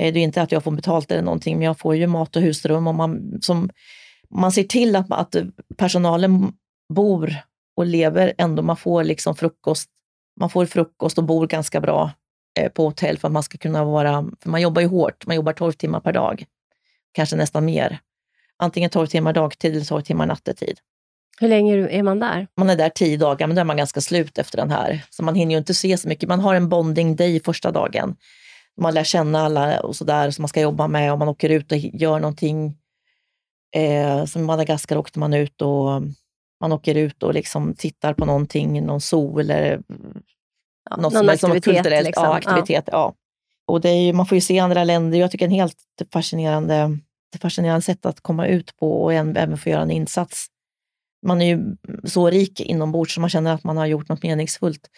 [0.00, 2.36] Eh, det är inte att jag får betalt eller någonting, men jag får ju mat
[2.36, 3.70] och husrum och man, som,
[4.30, 5.36] man ser till att, att
[5.76, 6.52] personalen
[6.94, 7.36] bor
[7.76, 8.62] och lever ändå.
[8.62, 9.90] Man får liksom frukost,
[10.40, 12.10] man får frukost och bor ganska bra
[12.60, 15.36] eh, på hotell för att man ska kunna vara, för man jobbar ju hårt, man
[15.36, 16.44] jobbar 12 timmar per dag
[17.14, 17.98] kanske nästan mer.
[18.56, 20.78] Antingen 12 timmar dagtid eller 12 timmar nattetid.
[21.40, 22.46] Hur länge är man där?
[22.56, 25.04] Man är där tio dagar, men då är man ganska slut efter den här.
[25.10, 26.28] Så man hinner ju inte se så mycket.
[26.28, 28.16] Man har en bonding day första dagen.
[28.80, 31.72] Man lär känna alla och sådär som man ska jobba med och man åker ut
[31.72, 32.76] och gör någonting.
[33.76, 36.02] Eh, som i Madagaskar åkte man ut och
[36.60, 39.80] man åker ut och liksom tittar på någonting, någon sol eller
[40.90, 42.06] Ja, något någon som är kulturellt.
[42.06, 42.24] liksom.
[42.24, 42.84] Ja, aktivitet.
[42.92, 43.14] Ja.
[43.66, 45.18] Och det ju, man får ju se andra länder.
[45.18, 45.76] Jag tycker det är en helt
[46.12, 46.98] fascinerande,
[47.34, 50.46] ett fascinerande sätt att komma ut på och även få göra en insats.
[51.24, 54.90] Man är ju så rik inombords så man känner att man har gjort något meningsfullt.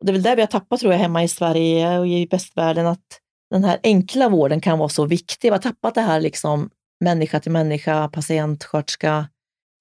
[0.00, 2.26] Och det är väl där vi har tappat, tror jag, hemma i Sverige och i
[2.26, 5.48] västvärlden, att den här enkla vården kan vara så viktig.
[5.48, 9.28] Vi har tappat det här liksom människa till människa, patient, sköterska,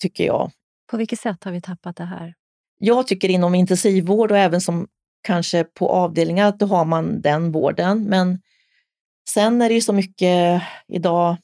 [0.01, 0.51] tycker jag.
[0.91, 2.33] På vilket sätt har vi tappat det här?
[2.79, 4.87] Jag tycker inom intensivvård och även som
[5.23, 8.03] kanske på avdelningar, då har man den vården.
[8.03, 8.41] Men
[9.29, 11.37] sen är det ju så mycket idag,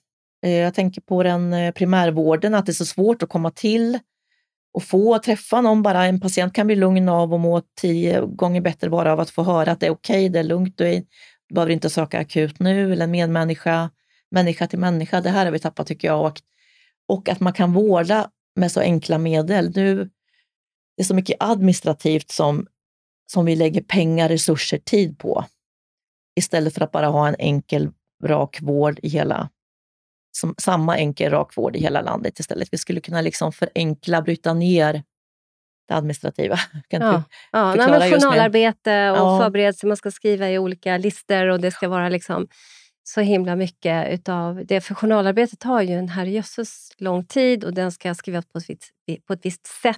[0.46, 4.00] eh, jag tänker på den eh, primärvården, att det är så svårt att komma till
[4.74, 5.82] och få träffa någon.
[5.82, 9.30] Bara en patient kan bli lugn av och må tio gånger bättre bara av att
[9.30, 11.04] få höra att det är okej, det är lugnt, du, är,
[11.48, 13.90] du behöver inte söka akut nu, eller en medmänniska,
[14.32, 15.22] människa till människa.
[15.22, 16.26] Det här har vi tappat tycker jag.
[16.26, 16.42] Och,
[17.08, 19.72] och att man kan vårda med så enkla medel.
[19.76, 20.10] Nu,
[20.98, 22.68] det är så mycket administrativt som,
[23.32, 25.46] som vi lägger pengar, resurser, tid på.
[26.36, 27.92] Istället för att bara ha en enkel,
[28.24, 29.50] rak vård i hela,
[30.32, 32.68] som, samma enkel, rak vård i hela landet istället.
[32.72, 35.04] Vi skulle kunna liksom förenkla, bryta ner
[35.88, 36.58] det administrativa.
[36.88, 39.40] Kan Ja, ja förklara journalarbete och Ja.
[39.40, 39.88] förberedelse.
[39.88, 42.48] Man ska skriva i olika listor och det ska vara liksom
[43.04, 44.82] så himla mycket utav det.
[44.82, 49.26] För journalarbetet tar ju en herrejösses lång tid och den ska skrivas på ett, visst,
[49.28, 49.98] på ett visst sätt.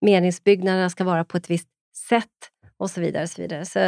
[0.00, 1.68] Meningsbyggnaderna ska vara på ett visst
[2.08, 2.28] sätt
[2.76, 3.22] och så vidare.
[3.22, 3.64] Och så vidare.
[3.64, 3.78] Så,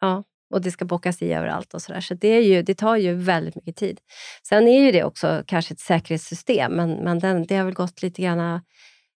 [0.00, 2.00] ja, och det ska bockas i överallt och så där.
[2.00, 4.00] Så det, är ju, det tar ju väldigt mycket tid.
[4.48, 8.02] Sen är ju det också kanske ett säkerhetssystem, men, men den, det har väl gått
[8.02, 8.60] lite grann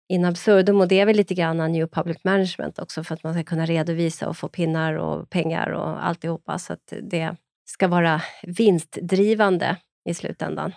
[0.09, 3.33] in absurdum och det är väl lite grann new public management också för att man
[3.33, 8.21] ska kunna redovisa och få pinnar och pengar och alltihopa så att det ska vara
[8.43, 9.77] vinstdrivande
[10.09, 10.71] i slutändan.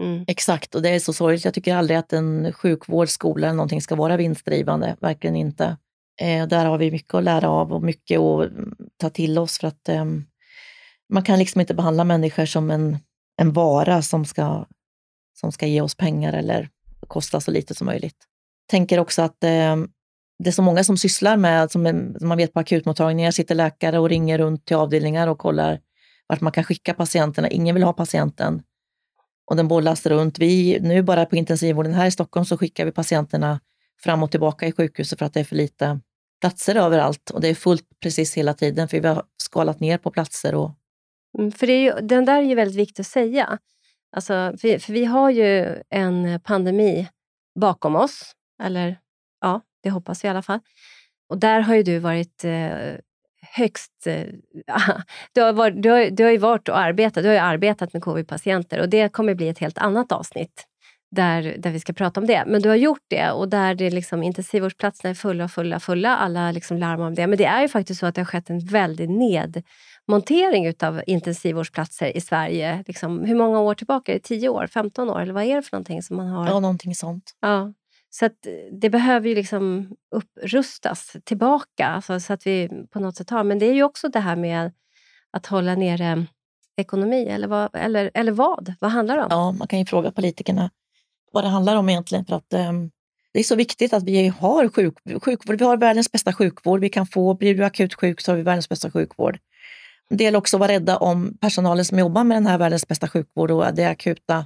[0.00, 0.24] Mm.
[0.28, 1.44] Exakt, och det är så sorgligt.
[1.44, 4.96] Jag tycker aldrig att en sjukvård, skola eller någonting ska vara vinstdrivande.
[5.00, 5.76] Verkligen inte.
[6.20, 8.50] Eh, där har vi mycket att lära av och mycket att
[8.96, 10.04] ta till oss för att eh,
[11.12, 12.98] man kan liksom inte behandla människor som en,
[13.40, 14.66] en vara som ska,
[15.40, 16.68] som ska ge oss pengar eller
[17.08, 18.16] kosta så lite som möjligt.
[18.70, 19.76] Tänker också att eh,
[20.38, 23.98] det är så många som sysslar med, som, som man vet på akutmottagningar, sitter läkare
[23.98, 25.80] och ringer runt till avdelningar och kollar
[26.26, 27.48] vart man kan skicka patienterna.
[27.48, 28.62] Ingen vill ha patienten
[29.50, 30.38] och den bollas runt.
[30.38, 33.60] Vi, nu bara på intensivvården här i Stockholm så skickar vi patienterna
[34.02, 36.00] fram och tillbaka i sjukhuset för att det är för lite
[36.40, 40.10] platser överallt och det är fullt precis hela tiden för vi har skalat ner på
[40.10, 40.54] platser.
[40.54, 40.70] Och,
[41.38, 43.58] Mm, För det är ju, den där är ju väldigt viktig att säga.
[44.16, 47.08] Alltså, för, för vi har ju en pandemi
[47.60, 48.32] bakom oss.
[48.62, 48.98] Eller
[49.40, 50.60] ja, det hoppas vi i alla fall.
[51.28, 52.94] Och där har ju du varit eh,
[53.56, 54.06] högst...
[54.06, 54.26] Eh,
[55.32, 57.92] du, har varit, du, har, du har ju varit och arbetat, du har ju arbetat
[57.92, 60.64] med covid-patienter och det kommer bli ett helt annat avsnitt
[61.10, 62.44] där, där vi ska prata om det.
[62.46, 66.16] Men du har gjort det och där det liksom, intensivvårdsplatserna är fulla, fulla, fulla.
[66.16, 67.26] Alla liksom larmar om det.
[67.26, 72.16] Men det är ju faktiskt så att det har skett en väldig nedmontering av intensivvårdsplatser
[72.16, 72.84] i Sverige.
[72.86, 74.12] Liksom, hur många år tillbaka?
[74.12, 74.66] Är det 10 år?
[74.66, 75.20] 15 år?
[75.20, 76.46] Eller vad är det för någonting som man har?
[76.46, 77.30] ja, någonting sånt.
[77.40, 77.72] Ja.
[78.10, 78.46] Så att
[78.80, 83.44] det behöver ju liksom upprustas tillbaka alltså, så att vi på något sätt har.
[83.44, 84.72] Men det är ju också det här med
[85.30, 86.26] att hålla nere
[86.76, 87.26] ekonomi.
[87.26, 87.70] Eller vad?
[87.72, 88.74] Eller, eller vad?
[88.80, 89.28] Vad handlar det om?
[89.30, 90.70] Ja, man kan ju fråga politikerna
[91.32, 92.24] vad det handlar om egentligen.
[92.24, 92.90] För att, ehm,
[93.32, 95.58] det är så viktigt att vi har sjuk, sjukvård.
[95.58, 96.80] Vi har världens bästa sjukvård.
[96.80, 99.38] Vi kan få, blir du akut sjuk så har vi världens bästa sjukvård.
[100.10, 103.08] Det gäller också att vara rädda om personalen som jobbar med den här världens bästa
[103.08, 104.44] sjukvård och det akuta.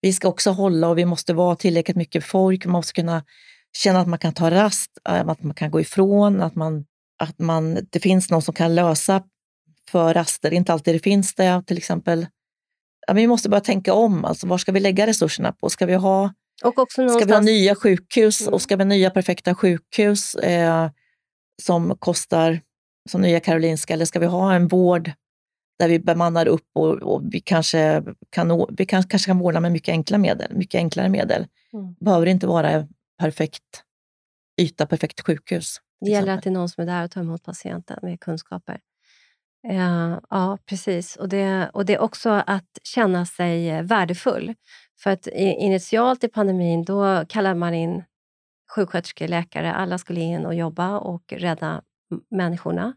[0.00, 2.64] Vi ska också hålla och vi måste vara tillräckligt mycket folk.
[2.64, 3.22] Man måste kunna
[3.76, 6.84] känna att man kan ta rast, eh, att man kan gå ifrån, att, man,
[7.18, 9.22] att man, det finns någon som kan lösa
[9.90, 10.50] för raster.
[10.50, 11.62] Det är inte alltid det finns det.
[11.66, 12.26] Till exempel,
[13.12, 14.24] vi måste börja tänka om.
[14.24, 15.70] Alltså, var ska vi lägga resurserna på?
[15.70, 16.32] Ska vi ha
[16.64, 17.46] Och också Ska vi ha någonstans...
[17.46, 18.54] nya sjukhus Mm.
[18.54, 20.90] och ska vi ha nya perfekta sjukhus eh,
[21.62, 22.60] som kostar
[23.10, 25.10] som Nya Karolinska eller ska vi ha en vård
[25.78, 29.72] där vi bemannar upp och, och vi, kanske kan, vi kan, kanske kan vårda med
[29.72, 31.46] mycket enkla medel, mycket enklare medel.
[31.72, 31.94] Mm.
[32.00, 32.86] behöver inte vara
[33.20, 33.82] perfekt
[34.60, 35.76] yta, perfekt sjukhus.
[36.00, 38.80] Det gäller att det är någon som är där och tar emot patienten med kunskaper.
[39.68, 41.16] Ja, ja, precis.
[41.16, 44.54] Och det, och det är också att känna sig eh, värdefull.
[45.02, 48.04] För att initialt i pandemin då kallade man in
[48.74, 49.74] sjuksköterskor, läkare.
[49.74, 51.82] Alla skulle in och jobba och rädda
[52.30, 52.94] människorna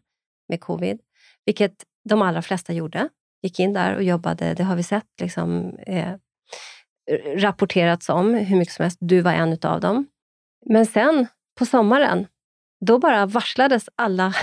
[0.48, 1.00] med covid.
[1.44, 3.08] Vilket de allra flesta gjorde.
[3.42, 4.54] Gick in där och jobbade.
[4.54, 5.06] Det har vi sett.
[5.20, 6.14] Liksom, eh,
[7.36, 8.98] rapporterats om hur mycket som helst.
[9.00, 10.06] Du var en av dem.
[10.66, 11.26] Men sen
[11.58, 12.26] på sommaren,
[12.86, 14.34] då bara varslades alla,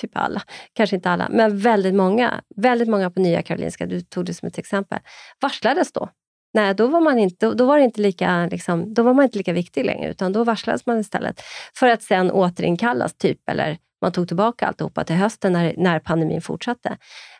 [0.00, 4.24] typ alla, kanske inte alla, men väldigt många, väldigt många på Nya Karolinska, du tog
[4.24, 4.98] det som ett exempel,
[5.40, 6.08] varslades då.
[6.54, 9.38] Nej, då var man inte, då var det inte lika, liksom, då var man inte
[9.38, 11.40] lika viktig längre, utan då varslades man istället.
[11.74, 16.42] För att sen återinkallas, typ, eller man tog tillbaka alltihopa till hösten när, när pandemin
[16.42, 16.96] fortsatte.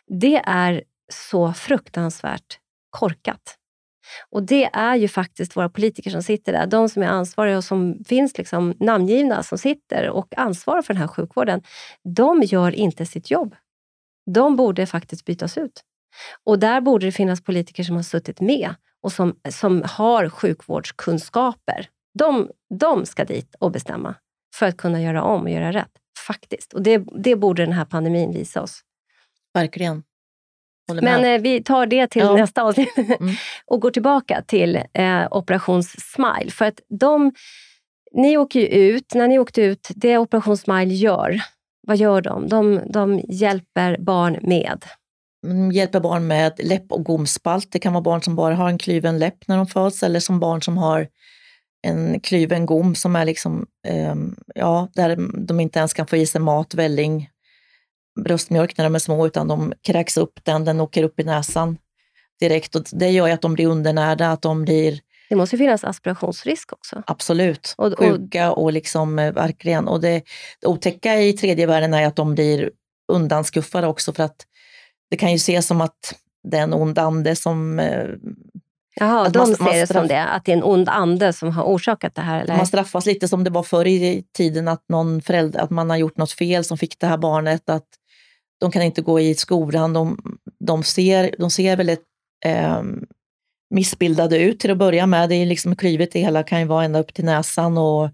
[0.07, 2.59] Det är så fruktansvärt
[2.89, 3.57] korkat.
[4.29, 7.63] Och det är ju faktiskt våra politiker som sitter där, de som är ansvariga och
[7.63, 11.61] som finns liksom namngivna, som sitter och ansvarar för den här sjukvården.
[12.03, 13.55] De gör inte sitt jobb.
[14.31, 15.83] De borde faktiskt bytas ut.
[16.43, 21.89] Och där borde det finnas politiker som har suttit med och som, som har sjukvårdskunskaper.
[22.19, 22.49] De,
[22.79, 24.15] de ska dit och bestämma
[24.55, 25.91] för att kunna göra om och göra rätt.
[26.27, 26.73] Faktiskt.
[26.73, 28.81] Och det, det borde den här pandemin visa oss.
[29.53, 30.03] Verkligen.
[30.93, 32.35] Men eh, vi tar det till ja.
[32.35, 33.35] nästa avsnitt mm.
[33.65, 36.51] och går tillbaka till eh, Operation Smile.
[36.51, 37.31] För att de,
[38.13, 41.41] ni åker ju ut, när ni åkte ut, det Operation Smile gör,
[41.87, 42.47] vad gör de?
[42.47, 44.85] De, de hjälper barn med?
[45.47, 47.71] De hjälper barn med läpp och gomspalt.
[47.71, 50.39] Det kan vara barn som bara har en klyven läpp när de föds eller som
[50.39, 51.07] barn som har
[51.87, 54.15] en klyven gom som är liksom, eh,
[54.55, 55.17] ja, där
[55.47, 57.29] de inte ens kan få i sig mat, välling,
[58.23, 61.77] bröstmjölk när de är små, utan de kräks upp den, den åker upp i näsan
[62.39, 62.75] direkt.
[62.75, 64.99] Och det gör ju att de blir undernärda, att de blir...
[65.29, 67.03] Det måste finnas aspirationsrisk också.
[67.07, 67.73] Absolut.
[67.77, 69.87] Och, och, Sjuka och liksom eh, verkligen.
[69.87, 70.23] Och det,
[70.61, 72.71] det otäcka i tredje världen är att de blir
[73.11, 74.45] undanskuffade också för att
[75.09, 78.07] det kan ju ses som att det är en ond ande som eh,
[78.99, 81.51] Jaha, de man, ser man det som det, att det är en ond ande som
[81.51, 82.41] har orsakat det här?
[82.41, 82.57] Eller?
[82.57, 85.97] Man straffas lite som det var förr i tiden, att, någon förälder, att man har
[85.97, 87.85] gjort något fel som fick det här barnet att
[88.59, 89.93] de kan inte gå i skolan.
[89.93, 90.17] De,
[90.59, 92.03] de, ser, de ser väldigt
[92.45, 92.83] eh,
[93.69, 95.29] missbildade ut till att börja med.
[95.29, 98.09] Det är liksom klyvet det hela kan ju vara ända upp till näsan och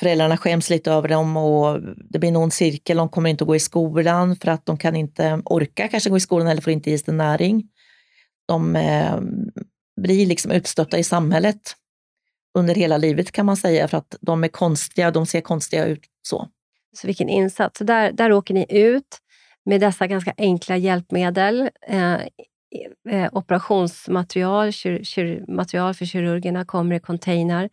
[0.00, 2.96] föräldrarna skäms lite över dem och det blir en ond cirkel.
[2.96, 6.16] De kommer inte att gå i skolan för att de kan inte orka kanske gå
[6.16, 7.68] i skolan eller får inte i sig näring.
[8.46, 9.20] De eh,
[10.00, 11.74] blir liksom utstötta i samhället
[12.58, 16.04] under hela livet kan man säga för att de är konstiga, de ser konstiga ut
[16.22, 16.48] så.
[16.96, 17.78] Så vilken insats.
[17.78, 19.18] Så där, där åker ni ut
[19.64, 21.70] med dessa ganska enkla hjälpmedel.
[21.86, 22.14] Eh,
[23.10, 27.70] eh, operationsmaterial, kyr, kyr, material för kirurgerna kommer i container.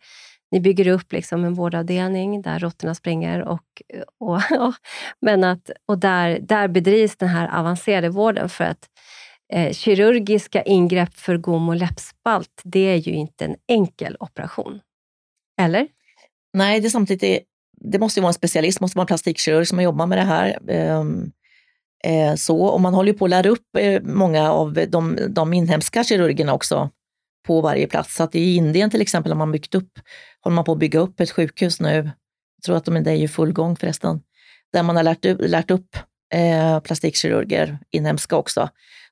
[0.50, 3.42] Ni bygger upp liksom en vårdavdelning där råttorna springer.
[3.42, 4.36] Och, eh, och,
[4.68, 4.74] och,
[5.20, 8.88] men att, och där, där bedrivs den här avancerade vården för att
[9.52, 14.80] eh, kirurgiska ingrepp för gom och läppspalt, det är ju inte en enkel operation.
[15.60, 15.88] Eller?
[16.52, 17.48] Nej, det är samtidigt
[17.84, 20.58] det måste vara en specialist, måste vara en plastikkirurg som jobbar med det här.
[20.98, 21.32] Um,
[22.06, 26.04] Eh, så, och man håller på att lära upp eh, många av de, de inhemska
[26.04, 26.90] kirurgerna också
[27.46, 28.14] på varje plats.
[28.14, 29.90] Så att i Indien till exempel har man byggt upp,
[30.40, 32.10] håller man på att bygga upp ett sjukhus nu.
[32.56, 34.20] Jag tror att de är i full gång förresten.
[34.72, 35.96] Där man har lärt, lärt upp
[36.34, 38.68] eh, plastikkirurger, inhemska också.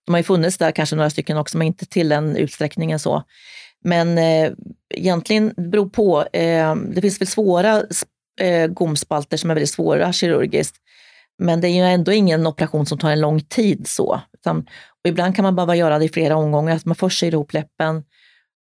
[0.07, 3.23] De har ju funnits där kanske några stycken också, men inte till den utsträckningen så.
[3.85, 4.53] Men eh,
[4.95, 7.83] egentligen beror på, eh, det finns väl svåra
[8.41, 10.77] eh, gomspalter som är väldigt svåra kirurgiskt.
[11.41, 13.87] Men det är ju ändå ingen operation som tar en lång tid.
[13.89, 14.21] så.
[14.33, 14.59] Utan,
[15.05, 17.53] och ibland kan man behöva göra det i flera omgångar, att man först syr ihop
[17.53, 18.05] läppen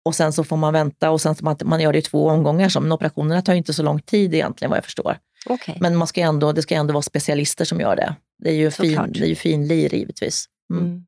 [0.06, 2.28] och sen så får man vänta och sen så man, man gör det i två
[2.28, 2.70] omgångar.
[2.70, 5.18] Så, men operationerna tar inte så lång tid egentligen vad jag förstår.
[5.46, 5.76] Okay.
[5.80, 8.16] Men man ska ändå, det ska ändå vara specialister som gör det.
[8.44, 10.46] Det är ju, fin, det är ju finlir givetvis.
[10.74, 10.86] Mm.
[10.86, 11.06] Mm.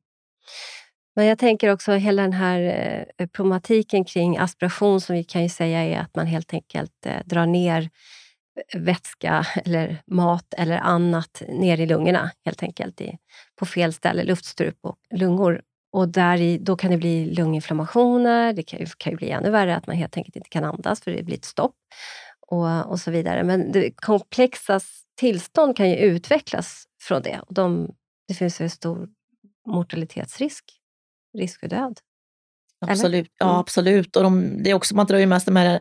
[1.16, 2.60] Men jag tänker också hela den här
[3.18, 7.12] eh, problematiken kring aspiration som vi kan ju säga är att man helt enkelt eh,
[7.24, 7.90] drar ner
[8.74, 13.18] vätska eller mat eller annat ner i lungorna helt enkelt, i,
[13.56, 15.62] på fel ställe, luftstrup och lungor.
[15.92, 19.50] Och där i, då kan det bli lunginflammationer, det kan ju, kan ju bli ännu
[19.50, 21.76] värre att man helt enkelt inte kan andas för det blir ett stopp
[22.46, 23.44] och, och så vidare.
[23.44, 24.80] Men det komplexa
[25.16, 27.40] tillstånd kan ju utvecklas från det.
[27.40, 27.94] Och de,
[28.28, 29.08] det finns en stor
[29.66, 30.64] mortalitetsrisk,
[31.38, 31.98] risk för död.
[32.86, 33.28] Absolut, mm.
[33.38, 34.16] ja, absolut.
[34.16, 35.80] Och de, det är också, man drar ju med sig med om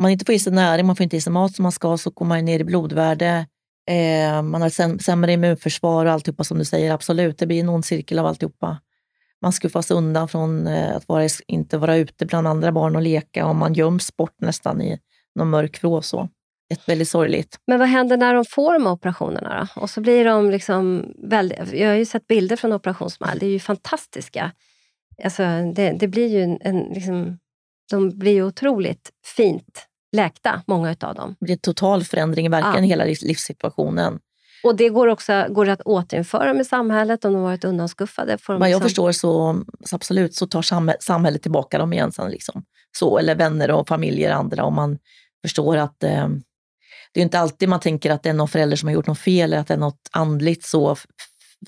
[0.00, 1.96] man inte får i sig näring, man får inte i sig mat som man ska,
[1.96, 3.46] så går man ner i blodvärde.
[3.88, 6.92] Eh, man har sämre immunförsvar och alltihopa som du säger.
[6.92, 8.80] Absolut, det blir en ond cirkel av alltihopa.
[9.42, 13.46] Man skuffas undan från eh, att vara, inte vara ute bland andra barn och leka
[13.46, 14.98] och man göms bort nästan i
[15.34, 16.02] någon mörk vrå.
[16.02, 16.28] Så.
[16.72, 17.56] Ett väldigt sorgligt.
[17.66, 19.80] Men vad händer när de får de här operationerna då?
[19.80, 23.50] Och så blir de liksom väldigt, jag har ju sett bilder från operationsmall, det är
[23.50, 24.52] ju fantastiska.
[25.24, 25.42] Alltså,
[25.74, 27.38] det, det blir ju en, en liksom,
[27.90, 31.36] de blir ju otroligt fint läkta, många av dem.
[31.40, 32.88] Det blir en total förändring i verkligen ja.
[32.88, 34.18] hela livssituationen.
[34.64, 38.38] Och det går också går det att återinföra i samhället om de varit undanskuffade?
[38.46, 38.82] Vad jag liksom...
[38.82, 42.30] förstår så, så, absolut så tar samhället tillbaka dem igen sen.
[42.30, 42.62] Liksom.
[42.98, 44.98] Så, eller vänner och familjer andra om man
[45.42, 46.28] förstår att eh,
[47.12, 49.18] det är inte alltid man tänker att det är någon förälder som har gjort något
[49.18, 50.64] fel eller att det är något andligt.
[50.64, 50.96] Så,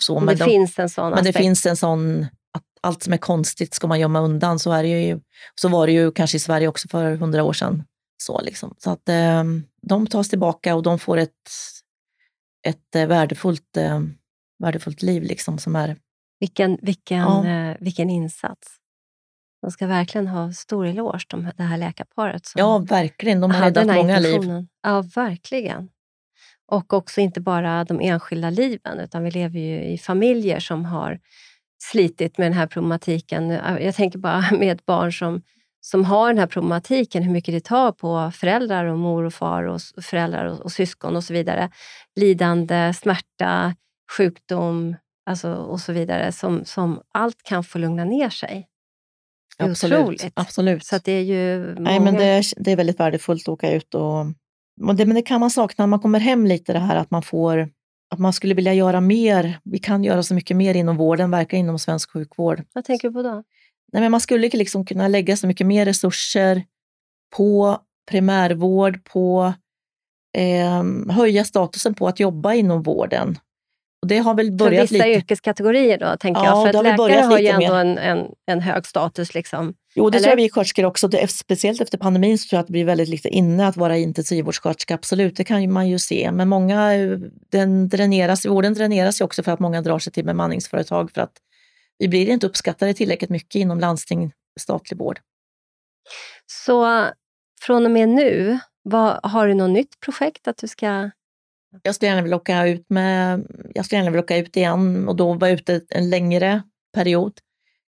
[0.00, 1.34] så, men, det de, finns en sån Men aspekt.
[1.36, 4.58] det finns en sån att allt som är konstigt ska man gömma undan.
[4.58, 5.20] Så, är det ju,
[5.60, 7.84] så var det ju kanske i Sverige också för hundra år sedan.
[8.22, 8.74] Så, liksom.
[8.78, 9.44] så att eh,
[9.82, 11.50] de tas tillbaka och de får ett,
[12.66, 14.00] ett eh, värdefullt, eh,
[14.58, 15.96] värdefullt liv liksom, som är...
[16.40, 17.46] Vilken, vilken, ja.
[17.46, 18.68] Eh, vilken insats!
[19.62, 22.46] De ska verkligen ha stor eloge, de, det här läkarparet.
[22.46, 23.40] Som ja, verkligen.
[23.40, 24.66] De har räddat många liv.
[24.82, 25.88] Ja, verkligen.
[26.66, 31.20] Och också inte bara de enskilda liven, utan vi lever ju i familjer som har
[31.82, 33.50] slitit med den här problematiken.
[33.80, 35.42] Jag tänker bara med ett barn som,
[35.84, 39.64] som har den här problematiken, hur mycket det tar på föräldrar och mor och far
[39.64, 41.70] och föräldrar och, och syskon och så vidare.
[42.16, 43.74] Lidande, smärta,
[44.16, 48.68] sjukdom alltså, och så vidare, som, som allt kan få lugna ner sig.
[49.58, 50.32] Det är absolut, otroligt.
[50.34, 50.84] Absolut.
[50.84, 51.80] Så det är ju många...
[51.80, 54.26] Nej, men det, är, det är väldigt värdefullt att åka ut och
[54.80, 57.10] men det, men det kan man sakna när man kommer hem lite, det här att
[57.10, 57.68] man får
[58.10, 59.58] att man skulle vilja göra mer.
[59.64, 62.62] Vi kan göra så mycket mer inom vården, verka inom svensk sjukvård.
[62.72, 63.42] Vad tänker du på då?
[63.92, 66.64] Nej, men man skulle liksom kunna lägga så mycket mer resurser
[67.36, 67.78] på
[68.10, 69.52] primärvård, på
[70.38, 73.38] eh, höja statusen på att jobba inom vården.
[74.02, 75.18] Och det har väl börjat För vissa lite...
[75.18, 76.72] yrkeskategorier då, tänker ja, jag.
[76.72, 79.34] För att läkare har ju ändå en, en, en, hög status.
[79.34, 79.74] Liksom.
[79.94, 80.24] Jo, det Eller?
[80.24, 81.08] tror jag vi sköterskor också.
[81.08, 83.96] Det, speciellt efter pandemin så tror jag att det blir väldigt lite inne att vara
[83.96, 84.94] intensivvårdssköterska.
[84.94, 86.30] Absolut, det kan man ju se.
[86.32, 86.90] Men många,
[87.50, 91.32] den dräneras, vården dräneras ju också för att många drar sig till bemanningsföretag för att
[91.98, 95.20] vi blir inte uppskattade tillräckligt mycket inom landsting, statlig vård.
[96.46, 97.08] Så
[97.62, 101.10] från och med nu, vad, har du något nytt projekt att du ska
[101.82, 105.16] jag skulle gärna vilja åka ut, med, jag skulle gärna vilja åka ut igen och
[105.16, 106.62] då vara ute en längre
[106.94, 107.32] period.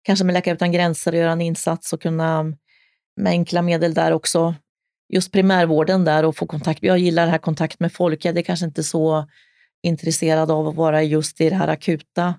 [0.02, 2.42] Kanske med Läkare utan gränser och göra en insats och kunna
[3.16, 4.54] med enkla medel där också.
[5.08, 6.82] Just primärvården där och få kontakt.
[6.82, 8.24] Jag gillar det här kontakt med folk.
[8.24, 9.28] Jag är kanske inte så
[9.82, 12.34] intresserad av att vara just i det här akuta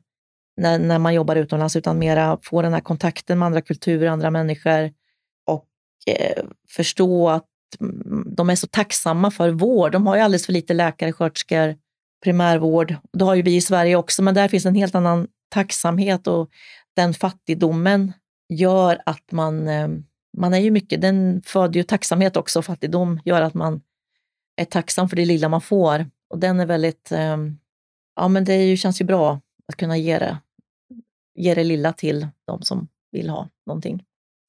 [0.57, 4.31] när, när man jobbar utomlands, utan mera få den här kontakten med andra kulturer, andra
[4.31, 4.91] människor
[5.47, 5.67] och
[6.07, 7.45] eh, förstå att
[7.79, 9.91] mm, de är så tacksamma för vård.
[9.91, 11.75] De har ju alldeles för lite läkare, sköterskor,
[12.23, 12.95] primärvård.
[13.13, 16.49] Det har ju vi i Sverige också, men där finns en helt annan tacksamhet och
[16.95, 18.13] den fattigdomen
[18.49, 19.87] gör att man, eh,
[20.37, 22.61] man är ju mycket, den föder ju tacksamhet också.
[22.61, 23.81] Fattigdom gör att man
[24.55, 26.05] är tacksam för det lilla man får.
[26.29, 27.37] Och den är väldigt, eh,
[28.15, 30.37] ja men det känns ju bra att kunna ge det,
[31.35, 34.03] ge det lilla till de som vill ha någonting.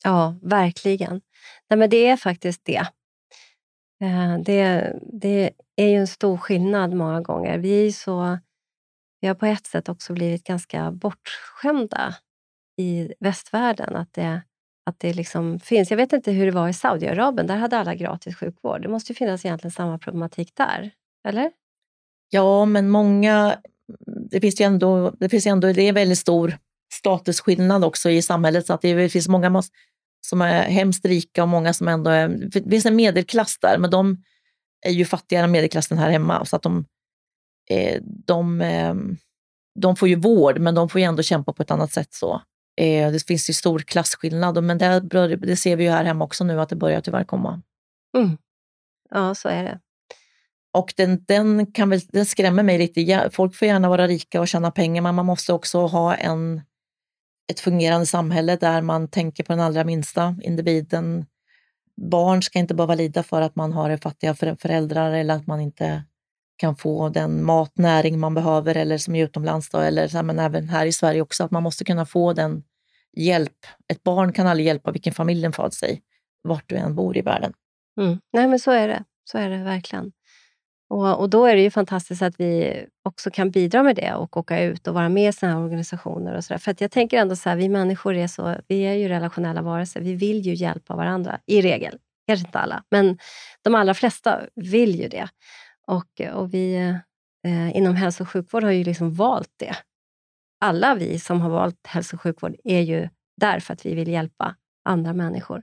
[0.04, 1.20] Ja, verkligen.
[1.70, 2.86] Nej, men det är faktiskt det.
[4.00, 7.58] Eh, det, det är ju en stor skillnad många gånger.
[7.58, 8.38] Vi, är så,
[9.20, 12.14] vi har på ett sätt också blivit ganska bortskämda
[12.76, 13.96] i västvärlden.
[13.96, 14.42] Att det,
[14.86, 15.90] att det liksom finns.
[15.90, 17.46] Jag vet inte hur det var i Saudiarabien.
[17.46, 18.82] Där hade alla gratis sjukvård.
[18.82, 20.90] Det måste ju finnas egentligen samma problematik där,
[21.28, 21.52] eller?
[22.30, 23.56] Ja, men många...
[24.30, 26.58] Det finns ju ändå, det finns ändå det är väldigt stor
[26.92, 28.66] statusskillnad också i samhället.
[28.66, 29.62] Så att det finns många
[30.20, 32.28] som är hemskt rika och många som ändå är...
[32.28, 34.22] Det finns en medelklass där, men de
[34.86, 36.44] är ju fattigare än medelklassen här hemma.
[36.44, 36.84] Så att de,
[37.70, 38.94] eh, de, eh,
[39.80, 42.14] de får ju vård, men de får ju ändå kämpa på ett annat sätt.
[42.14, 42.42] så.
[42.80, 45.00] Eh, det finns ju stor klasskillnad, men det,
[45.36, 47.62] det ser vi ju här hemma också nu, att det börjar tyvärr komma.
[48.16, 48.38] Mm.
[49.10, 49.80] Ja, så är det.
[50.72, 53.30] Och den, den, kan väl, den skrämmer mig lite.
[53.32, 56.62] Folk får gärna vara rika och tjäna pengar, men man måste också ha en
[57.52, 61.26] ett fungerande samhälle där man tänker på den allra minsta individen.
[62.10, 66.02] Barn ska inte behöva lida för att man har fattiga föräldrar eller att man inte
[66.56, 70.24] kan få den mat, näring man behöver eller som är utomlands då, eller så här,
[70.24, 72.62] men även här i Sverige också, att man måste kunna få den
[73.16, 73.66] hjälp.
[73.88, 76.00] Ett barn kan aldrig hjälpa vilken familj den föds i,
[76.42, 77.52] vart du än bor i världen.
[78.00, 78.18] Mm.
[78.32, 79.04] Nej, men så är det.
[79.24, 80.12] Så är det verkligen.
[80.88, 84.36] Och, och, Då är det ju fantastiskt att vi också kan bidra med det och
[84.36, 86.36] åka ut och vara med i såna här organisationer.
[86.36, 86.58] och så där.
[86.58, 89.62] För att jag tänker ändå så här, vi människor är, så, vi är ju relationella
[89.62, 90.00] varelser.
[90.00, 91.98] Vi vill ju hjälpa varandra, i regel.
[92.26, 93.18] Kanske inte alla, men
[93.62, 95.28] de allra flesta vill ju det.
[95.86, 96.76] Och, och vi
[97.46, 99.76] eh, inom hälso och sjukvård har ju liksom valt det.
[100.60, 103.08] Alla vi som har valt hälso och sjukvård är ju
[103.40, 105.62] där för att vi vill hjälpa andra människor.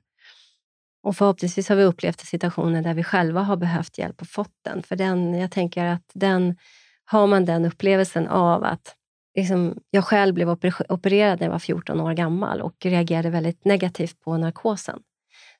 [1.04, 4.84] Och förhoppningsvis har vi upplevt situationer där vi själva har behövt hjälp och fått den.
[4.84, 6.58] För den, jag tänker att den,
[7.06, 8.95] har man den upplevelsen av att
[9.36, 10.49] liksom, jag själv blev
[10.89, 14.99] opererad när jag var 14 år gammal och reagerade väldigt negativt på narkosen.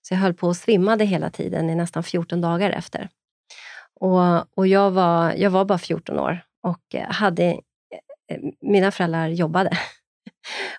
[0.02, 3.10] Så jag höll på och svimmade hela tiden i nästan 14 dagar efter.
[4.00, 7.56] Och, och jag, var, jag var bara 14 år och eh, hade, eh,
[8.36, 9.78] eh, mina föräldrar jobbade.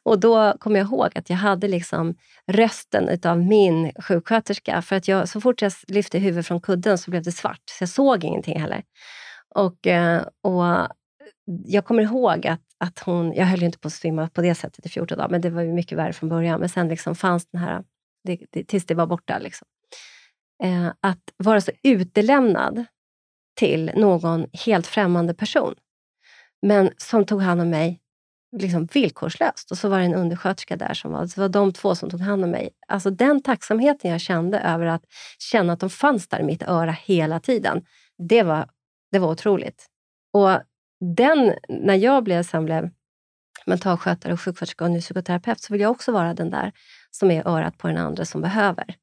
[0.02, 2.14] Och då kommer jag ihåg att jag hade liksom
[2.46, 4.82] rösten av min sjuksköterska.
[4.82, 7.82] För att jag, så fort jag lyfte huvudet från kudden så blev det svart, så
[7.82, 8.82] jag såg ingenting heller.
[9.54, 10.88] Och, eh, och
[11.64, 14.54] jag kommer ihåg att, att hon, jag höll ju inte på att svimma på det
[14.54, 16.60] sättet i 14 dagar, men det var ju mycket värre från början.
[16.60, 17.84] Men sen liksom fanns den här,
[18.24, 19.38] det, det, tills det var borta.
[19.38, 19.68] Liksom.
[20.62, 22.84] Eh, att vara så utelämnad
[23.56, 25.74] till någon helt främmande person,
[26.62, 28.00] men som tog hand om mig
[28.58, 29.70] liksom villkorslöst.
[29.70, 32.20] Och så var det en undersköterska där, som var, det var de två som tog
[32.20, 32.70] hand om mig.
[32.88, 35.02] Alltså den tacksamheten jag kände över att
[35.38, 37.84] känna att de fanns där i mitt öra hela tiden,
[38.28, 38.68] det var,
[39.12, 39.86] det var otroligt.
[40.32, 40.60] Och
[41.16, 42.90] den, när jag blev, sen blev
[43.66, 46.72] mentalskötare och sjuksköterska och nu psykoterapeut, så vill jag också vara den där
[47.10, 48.94] som är örat på den andra som behöver.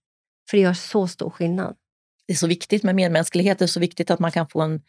[0.50, 1.76] För det gör så stor skillnad.
[2.28, 3.60] Det är så viktigt med medmänsklighet.
[3.60, 4.82] Det är så viktigt att man kan få en,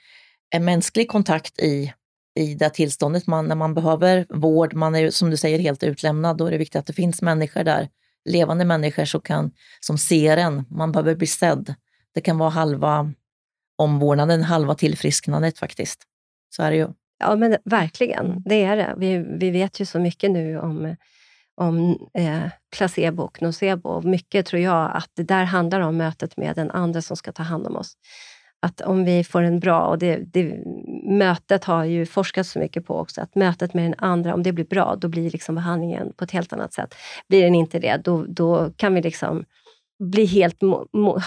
[0.51, 1.93] en mänsklig kontakt i,
[2.35, 3.27] i det tillståndet.
[3.27, 6.59] Man, när man behöver vård, man är som du säger helt utlämnad, då är det
[6.59, 7.89] viktigt att det finns människor där,
[8.25, 10.65] levande människor som, kan, som ser en.
[10.71, 11.75] Man behöver bli sedd.
[12.15, 13.13] Det kan vara halva
[13.79, 16.03] omvårdnaden, halva tillfrisknandet faktiskt.
[16.57, 16.89] Så är det ju.
[17.19, 18.43] Ja, men verkligen.
[18.45, 18.95] Det är det.
[18.97, 20.97] Vi, vi vet ju så mycket nu om,
[21.55, 22.43] om eh,
[22.77, 24.03] placebo och nocebo.
[24.03, 27.43] Mycket tror jag att det där handlar om mötet med den andra som ska ta
[27.43, 27.97] hand om oss.
[28.67, 30.59] Att om vi får en bra, och det, det,
[31.05, 34.53] mötet har ju forskats så mycket på också, att mötet med den andra, om det
[34.53, 36.95] blir bra, då blir liksom behandlingen på ett helt annat sätt.
[37.29, 39.45] Blir den inte det, då, då kan vi liksom
[39.99, 40.59] bli helt,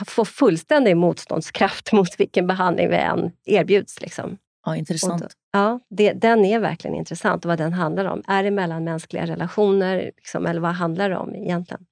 [0.08, 4.02] få fullständig motståndskraft mot vilken behandling vi än erbjuds.
[4.02, 4.38] Liksom.
[4.66, 5.22] Ja, intressant.
[5.22, 8.24] Då, ja, det, den är verkligen intressant och vad den handlar om.
[8.28, 11.86] Är det mellanmänskliga relationer liksom, eller vad handlar det om egentligen?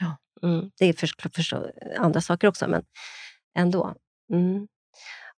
[0.00, 0.16] Ja.
[0.48, 2.82] Mm, det är förstås för, andra saker också, men
[3.58, 3.94] ändå.
[4.32, 4.68] Mm.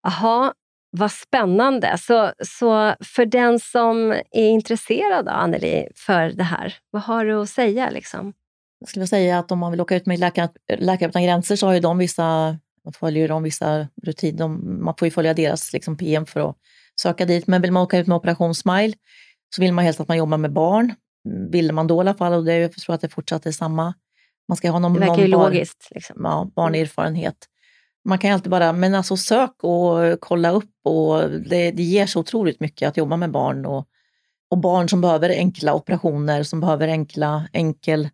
[0.06, 0.54] Aha,
[0.90, 1.98] vad spännande.
[1.98, 7.42] Så, så för den som är intresserad, då, Anneli, för det här, vad har du
[7.42, 7.90] att säga?
[7.90, 8.32] Liksom?
[8.80, 10.48] Jag skulle säga att om man vill åka ut med Läkare,
[10.78, 12.58] Läkare utan gränser så har ju de vissa,
[12.94, 14.48] följer de vissa rutiner.
[14.82, 16.56] Man får ju följa deras liksom, PM för att
[17.00, 17.46] söka dit.
[17.46, 18.92] Men vill man åka ut med Operation Smile
[19.56, 20.94] så vill man helst att man jobbar med barn.
[21.50, 23.94] Vill man då i alla fall, och det, jag tror att det fortsatt är samma.
[24.48, 25.88] Man ska ha någon, det verkar någon ju barn, logiskt.
[25.90, 26.16] Liksom.
[26.24, 27.36] Ja, barnerfarenhet.
[28.04, 32.06] Man kan ju alltid bara, men alltså sök och kolla upp och det, det ger
[32.06, 33.88] så otroligt mycket att jobba med barn och,
[34.50, 38.08] och barn som behöver enkla operationer, som behöver enkla, enkel,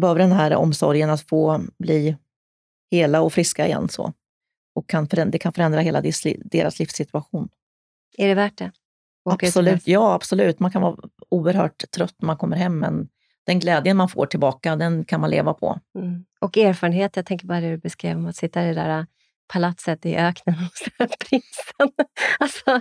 [0.00, 2.16] behöver den här omsorgen att få bli
[2.90, 3.88] hela och friska igen.
[3.88, 4.12] så.
[4.74, 6.02] Och kan förändra, det kan förändra hela
[6.44, 7.48] deras livssituation.
[8.18, 8.72] Är det värt det?
[9.24, 10.60] Absolut, ja, absolut.
[10.60, 10.96] Man kan vara
[11.28, 13.08] oerhört trött när man kommer hem, men
[13.46, 15.78] den glädjen man får tillbaka, den kan man leva på.
[15.98, 16.24] Mm.
[16.40, 19.04] Och erfarenhet, jag tänker bara det du beskrev om att sitta i det där äh,
[19.52, 22.06] palatset i öknen hos prinsen.
[22.40, 22.80] Alltså,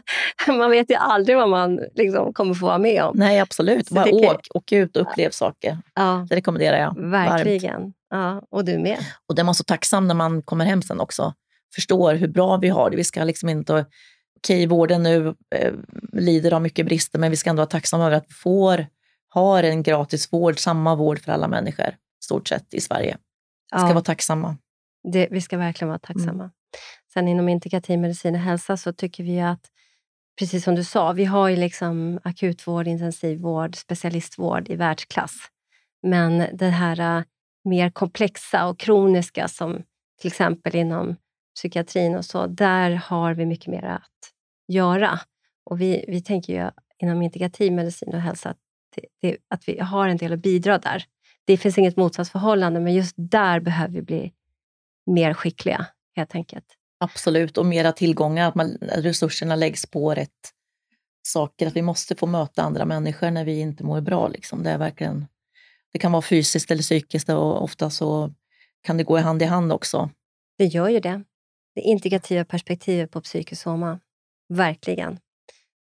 [0.57, 3.12] man vet ju aldrig vad man liksom kommer få vara med om.
[3.16, 3.89] Nej, absolut.
[3.89, 5.78] bara åk, åk ut och upplev saker.
[5.95, 6.28] Ja.
[6.30, 7.82] Det rekommenderar jag Verkligen.
[7.82, 7.95] Varmt.
[8.09, 8.97] Ja, och du med.
[9.28, 11.34] Och det är man så tacksam när man kommer hem sen också.
[11.76, 12.97] Förstår hur bra vi har det.
[12.97, 13.86] Vi ska liksom inte
[14.38, 15.74] okej, vården nu eh,
[16.14, 18.88] lider av mycket brister, men vi ska ändå vara tacksamma över att vi får,
[19.34, 23.17] har en gratis vård, samma vård för alla människor, stort sett i Sverige.
[23.71, 23.93] Vi ska ja.
[23.93, 24.57] vara tacksamma.
[25.11, 26.43] Det, vi ska verkligen vara tacksamma.
[26.43, 26.51] Mm.
[27.13, 29.69] Sen inom integrativ medicin och hälsa så tycker vi att,
[30.39, 35.38] precis som du sa, vi har ju liksom akutvård, intensivvård, specialistvård i världsklass.
[36.03, 37.23] Men det här uh,
[37.63, 39.84] mer komplexa och kroniska som
[40.21, 41.15] till exempel inom
[41.55, 44.32] psykiatrin och så, där har vi mycket mer att
[44.67, 45.19] göra.
[45.65, 48.57] Och vi, vi tänker ju inom integrativ medicin och hälsa att,
[49.21, 51.05] det, att vi har en del att bidra där.
[51.45, 54.33] Det finns inget motsatsförhållande, men just där behöver vi bli
[55.05, 55.85] mer skickliga,
[56.15, 56.65] helt enkelt.
[56.99, 60.51] Absolut, och mera tillgångar, att man, resurserna läggs på rätt
[61.23, 61.67] saker.
[61.67, 64.27] Att vi måste få möta andra människor när vi inte mår bra.
[64.27, 64.63] Liksom.
[64.63, 65.27] Det, är verkligen,
[65.93, 68.33] det kan vara fysiskt eller psykiskt och ofta så
[68.83, 70.09] kan det gå i hand i hand också.
[70.57, 71.23] Det gör ju det
[71.75, 73.99] det integrativa perspektivet på psykosoma.
[74.49, 75.19] Verkligen.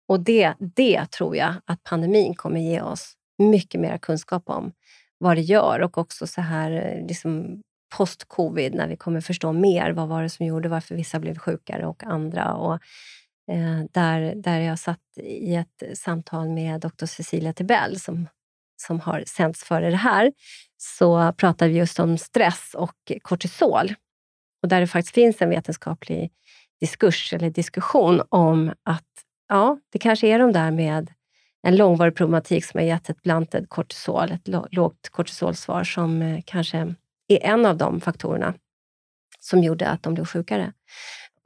[0.08, 4.72] Och det, det tror jag att pandemin kommer ge oss mycket mer kunskap om
[5.18, 7.62] vad det gör och också så här eh, liksom
[7.96, 9.90] post-covid när vi kommer förstå mer.
[9.90, 12.54] Vad var det som gjorde varför vissa blev sjukare och andra?
[12.54, 12.74] Och,
[13.52, 18.28] eh, där, där jag satt i ett samtal med doktor Cecilia Tibell som,
[18.76, 20.32] som har sänts före det här,
[20.76, 23.94] så pratade vi just om stress och kortisol
[24.62, 26.30] och där det faktiskt finns en vetenskaplig
[26.80, 29.04] diskurs eller diskussion om att
[29.48, 31.12] ja, det kanske är de där med
[31.62, 36.94] en långvarig problematik som har gett ett blantat kortisol, ett lågt kortisolsvar, som eh, kanske
[37.28, 38.54] är en av de faktorerna
[39.40, 40.72] som gjorde att de blev sjukare.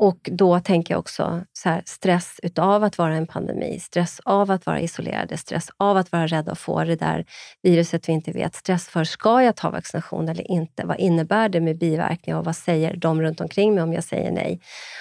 [0.02, 4.50] Och då tänker jag också så här, stress utav att vara en pandemi, stress av
[4.50, 7.24] att vara isolerade, stress av att vara rädda att få det där
[7.62, 8.54] viruset vi inte vet.
[8.54, 10.86] Stress för, ska jag ta vaccination eller inte?
[10.86, 14.30] Vad innebär det med biverkningar och vad säger de runt omkring mig om jag säger
[14.30, 14.60] nej?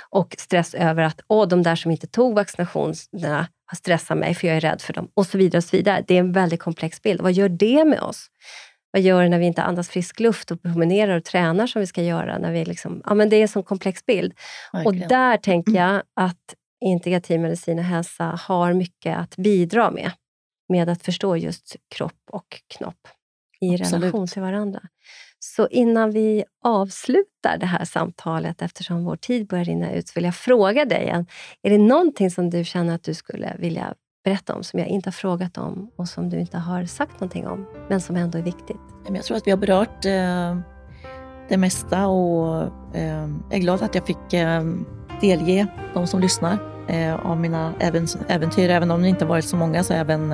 [0.10, 4.48] Och stress över att åh, de där som inte tog vaccinationerna har stressat mig för
[4.48, 5.58] jag är rädd för dem och så vidare.
[5.58, 6.04] och så vidare.
[6.08, 7.22] Det är en väldigt komplex bild.
[7.22, 8.28] Vad gör det med oss?
[8.92, 11.88] Vad gör det när vi inte andas frisk luft och promenerar och tränar som vi
[11.88, 12.38] ska göra?
[12.38, 14.34] När vi liksom, ja, men det är en sån komplex bild.
[14.74, 15.04] Verkligen.
[15.04, 20.12] Och där tänker jag att integrativ medicin och hälsa har mycket att bidra med.
[20.70, 23.08] Med att förstå just kropp och knopp
[23.62, 24.04] i Absolut.
[24.04, 24.82] relation till varandra.
[25.40, 30.24] Så innan vi avslutar det här samtalet, eftersom vår tid börjar rinna ut, så vill
[30.24, 31.26] jag fråga dig,
[31.62, 35.08] är det någonting som du känner att du skulle vilja berätta om, som jag inte
[35.08, 38.42] har frågat om och som du inte har sagt någonting om, men som ändå är
[38.42, 38.78] viktigt?
[39.08, 40.58] Jag tror att vi har berört eh,
[41.50, 42.64] det mesta och
[42.96, 44.64] eh, jag är glad att jag fick eh,
[45.22, 46.58] delge de som lyssnar
[47.24, 47.74] av mina
[48.28, 48.70] äventyr.
[48.70, 50.30] Även om det inte varit så många så även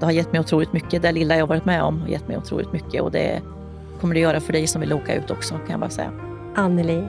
[0.00, 1.02] det har gett mig otroligt mycket.
[1.02, 3.42] Det lilla jag varit med om har gett mig otroligt mycket och det
[4.00, 6.12] kommer det göra för dig som vill åka ut också kan jag bara säga.
[6.54, 7.04] Anneli,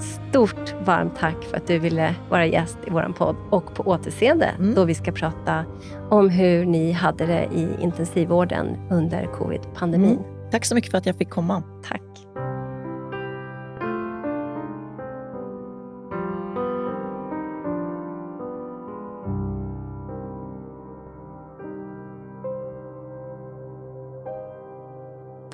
[0.00, 4.46] Stort varmt tack för att du ville vara gäst i vår podd och på återseende
[4.58, 4.74] mm.
[4.74, 5.64] då vi ska prata
[6.10, 10.10] om hur ni hade det i intensivvården under covid-pandemin.
[10.10, 10.50] Mm.
[10.50, 11.62] Tack så mycket för att jag fick komma.
[11.88, 12.05] Tack.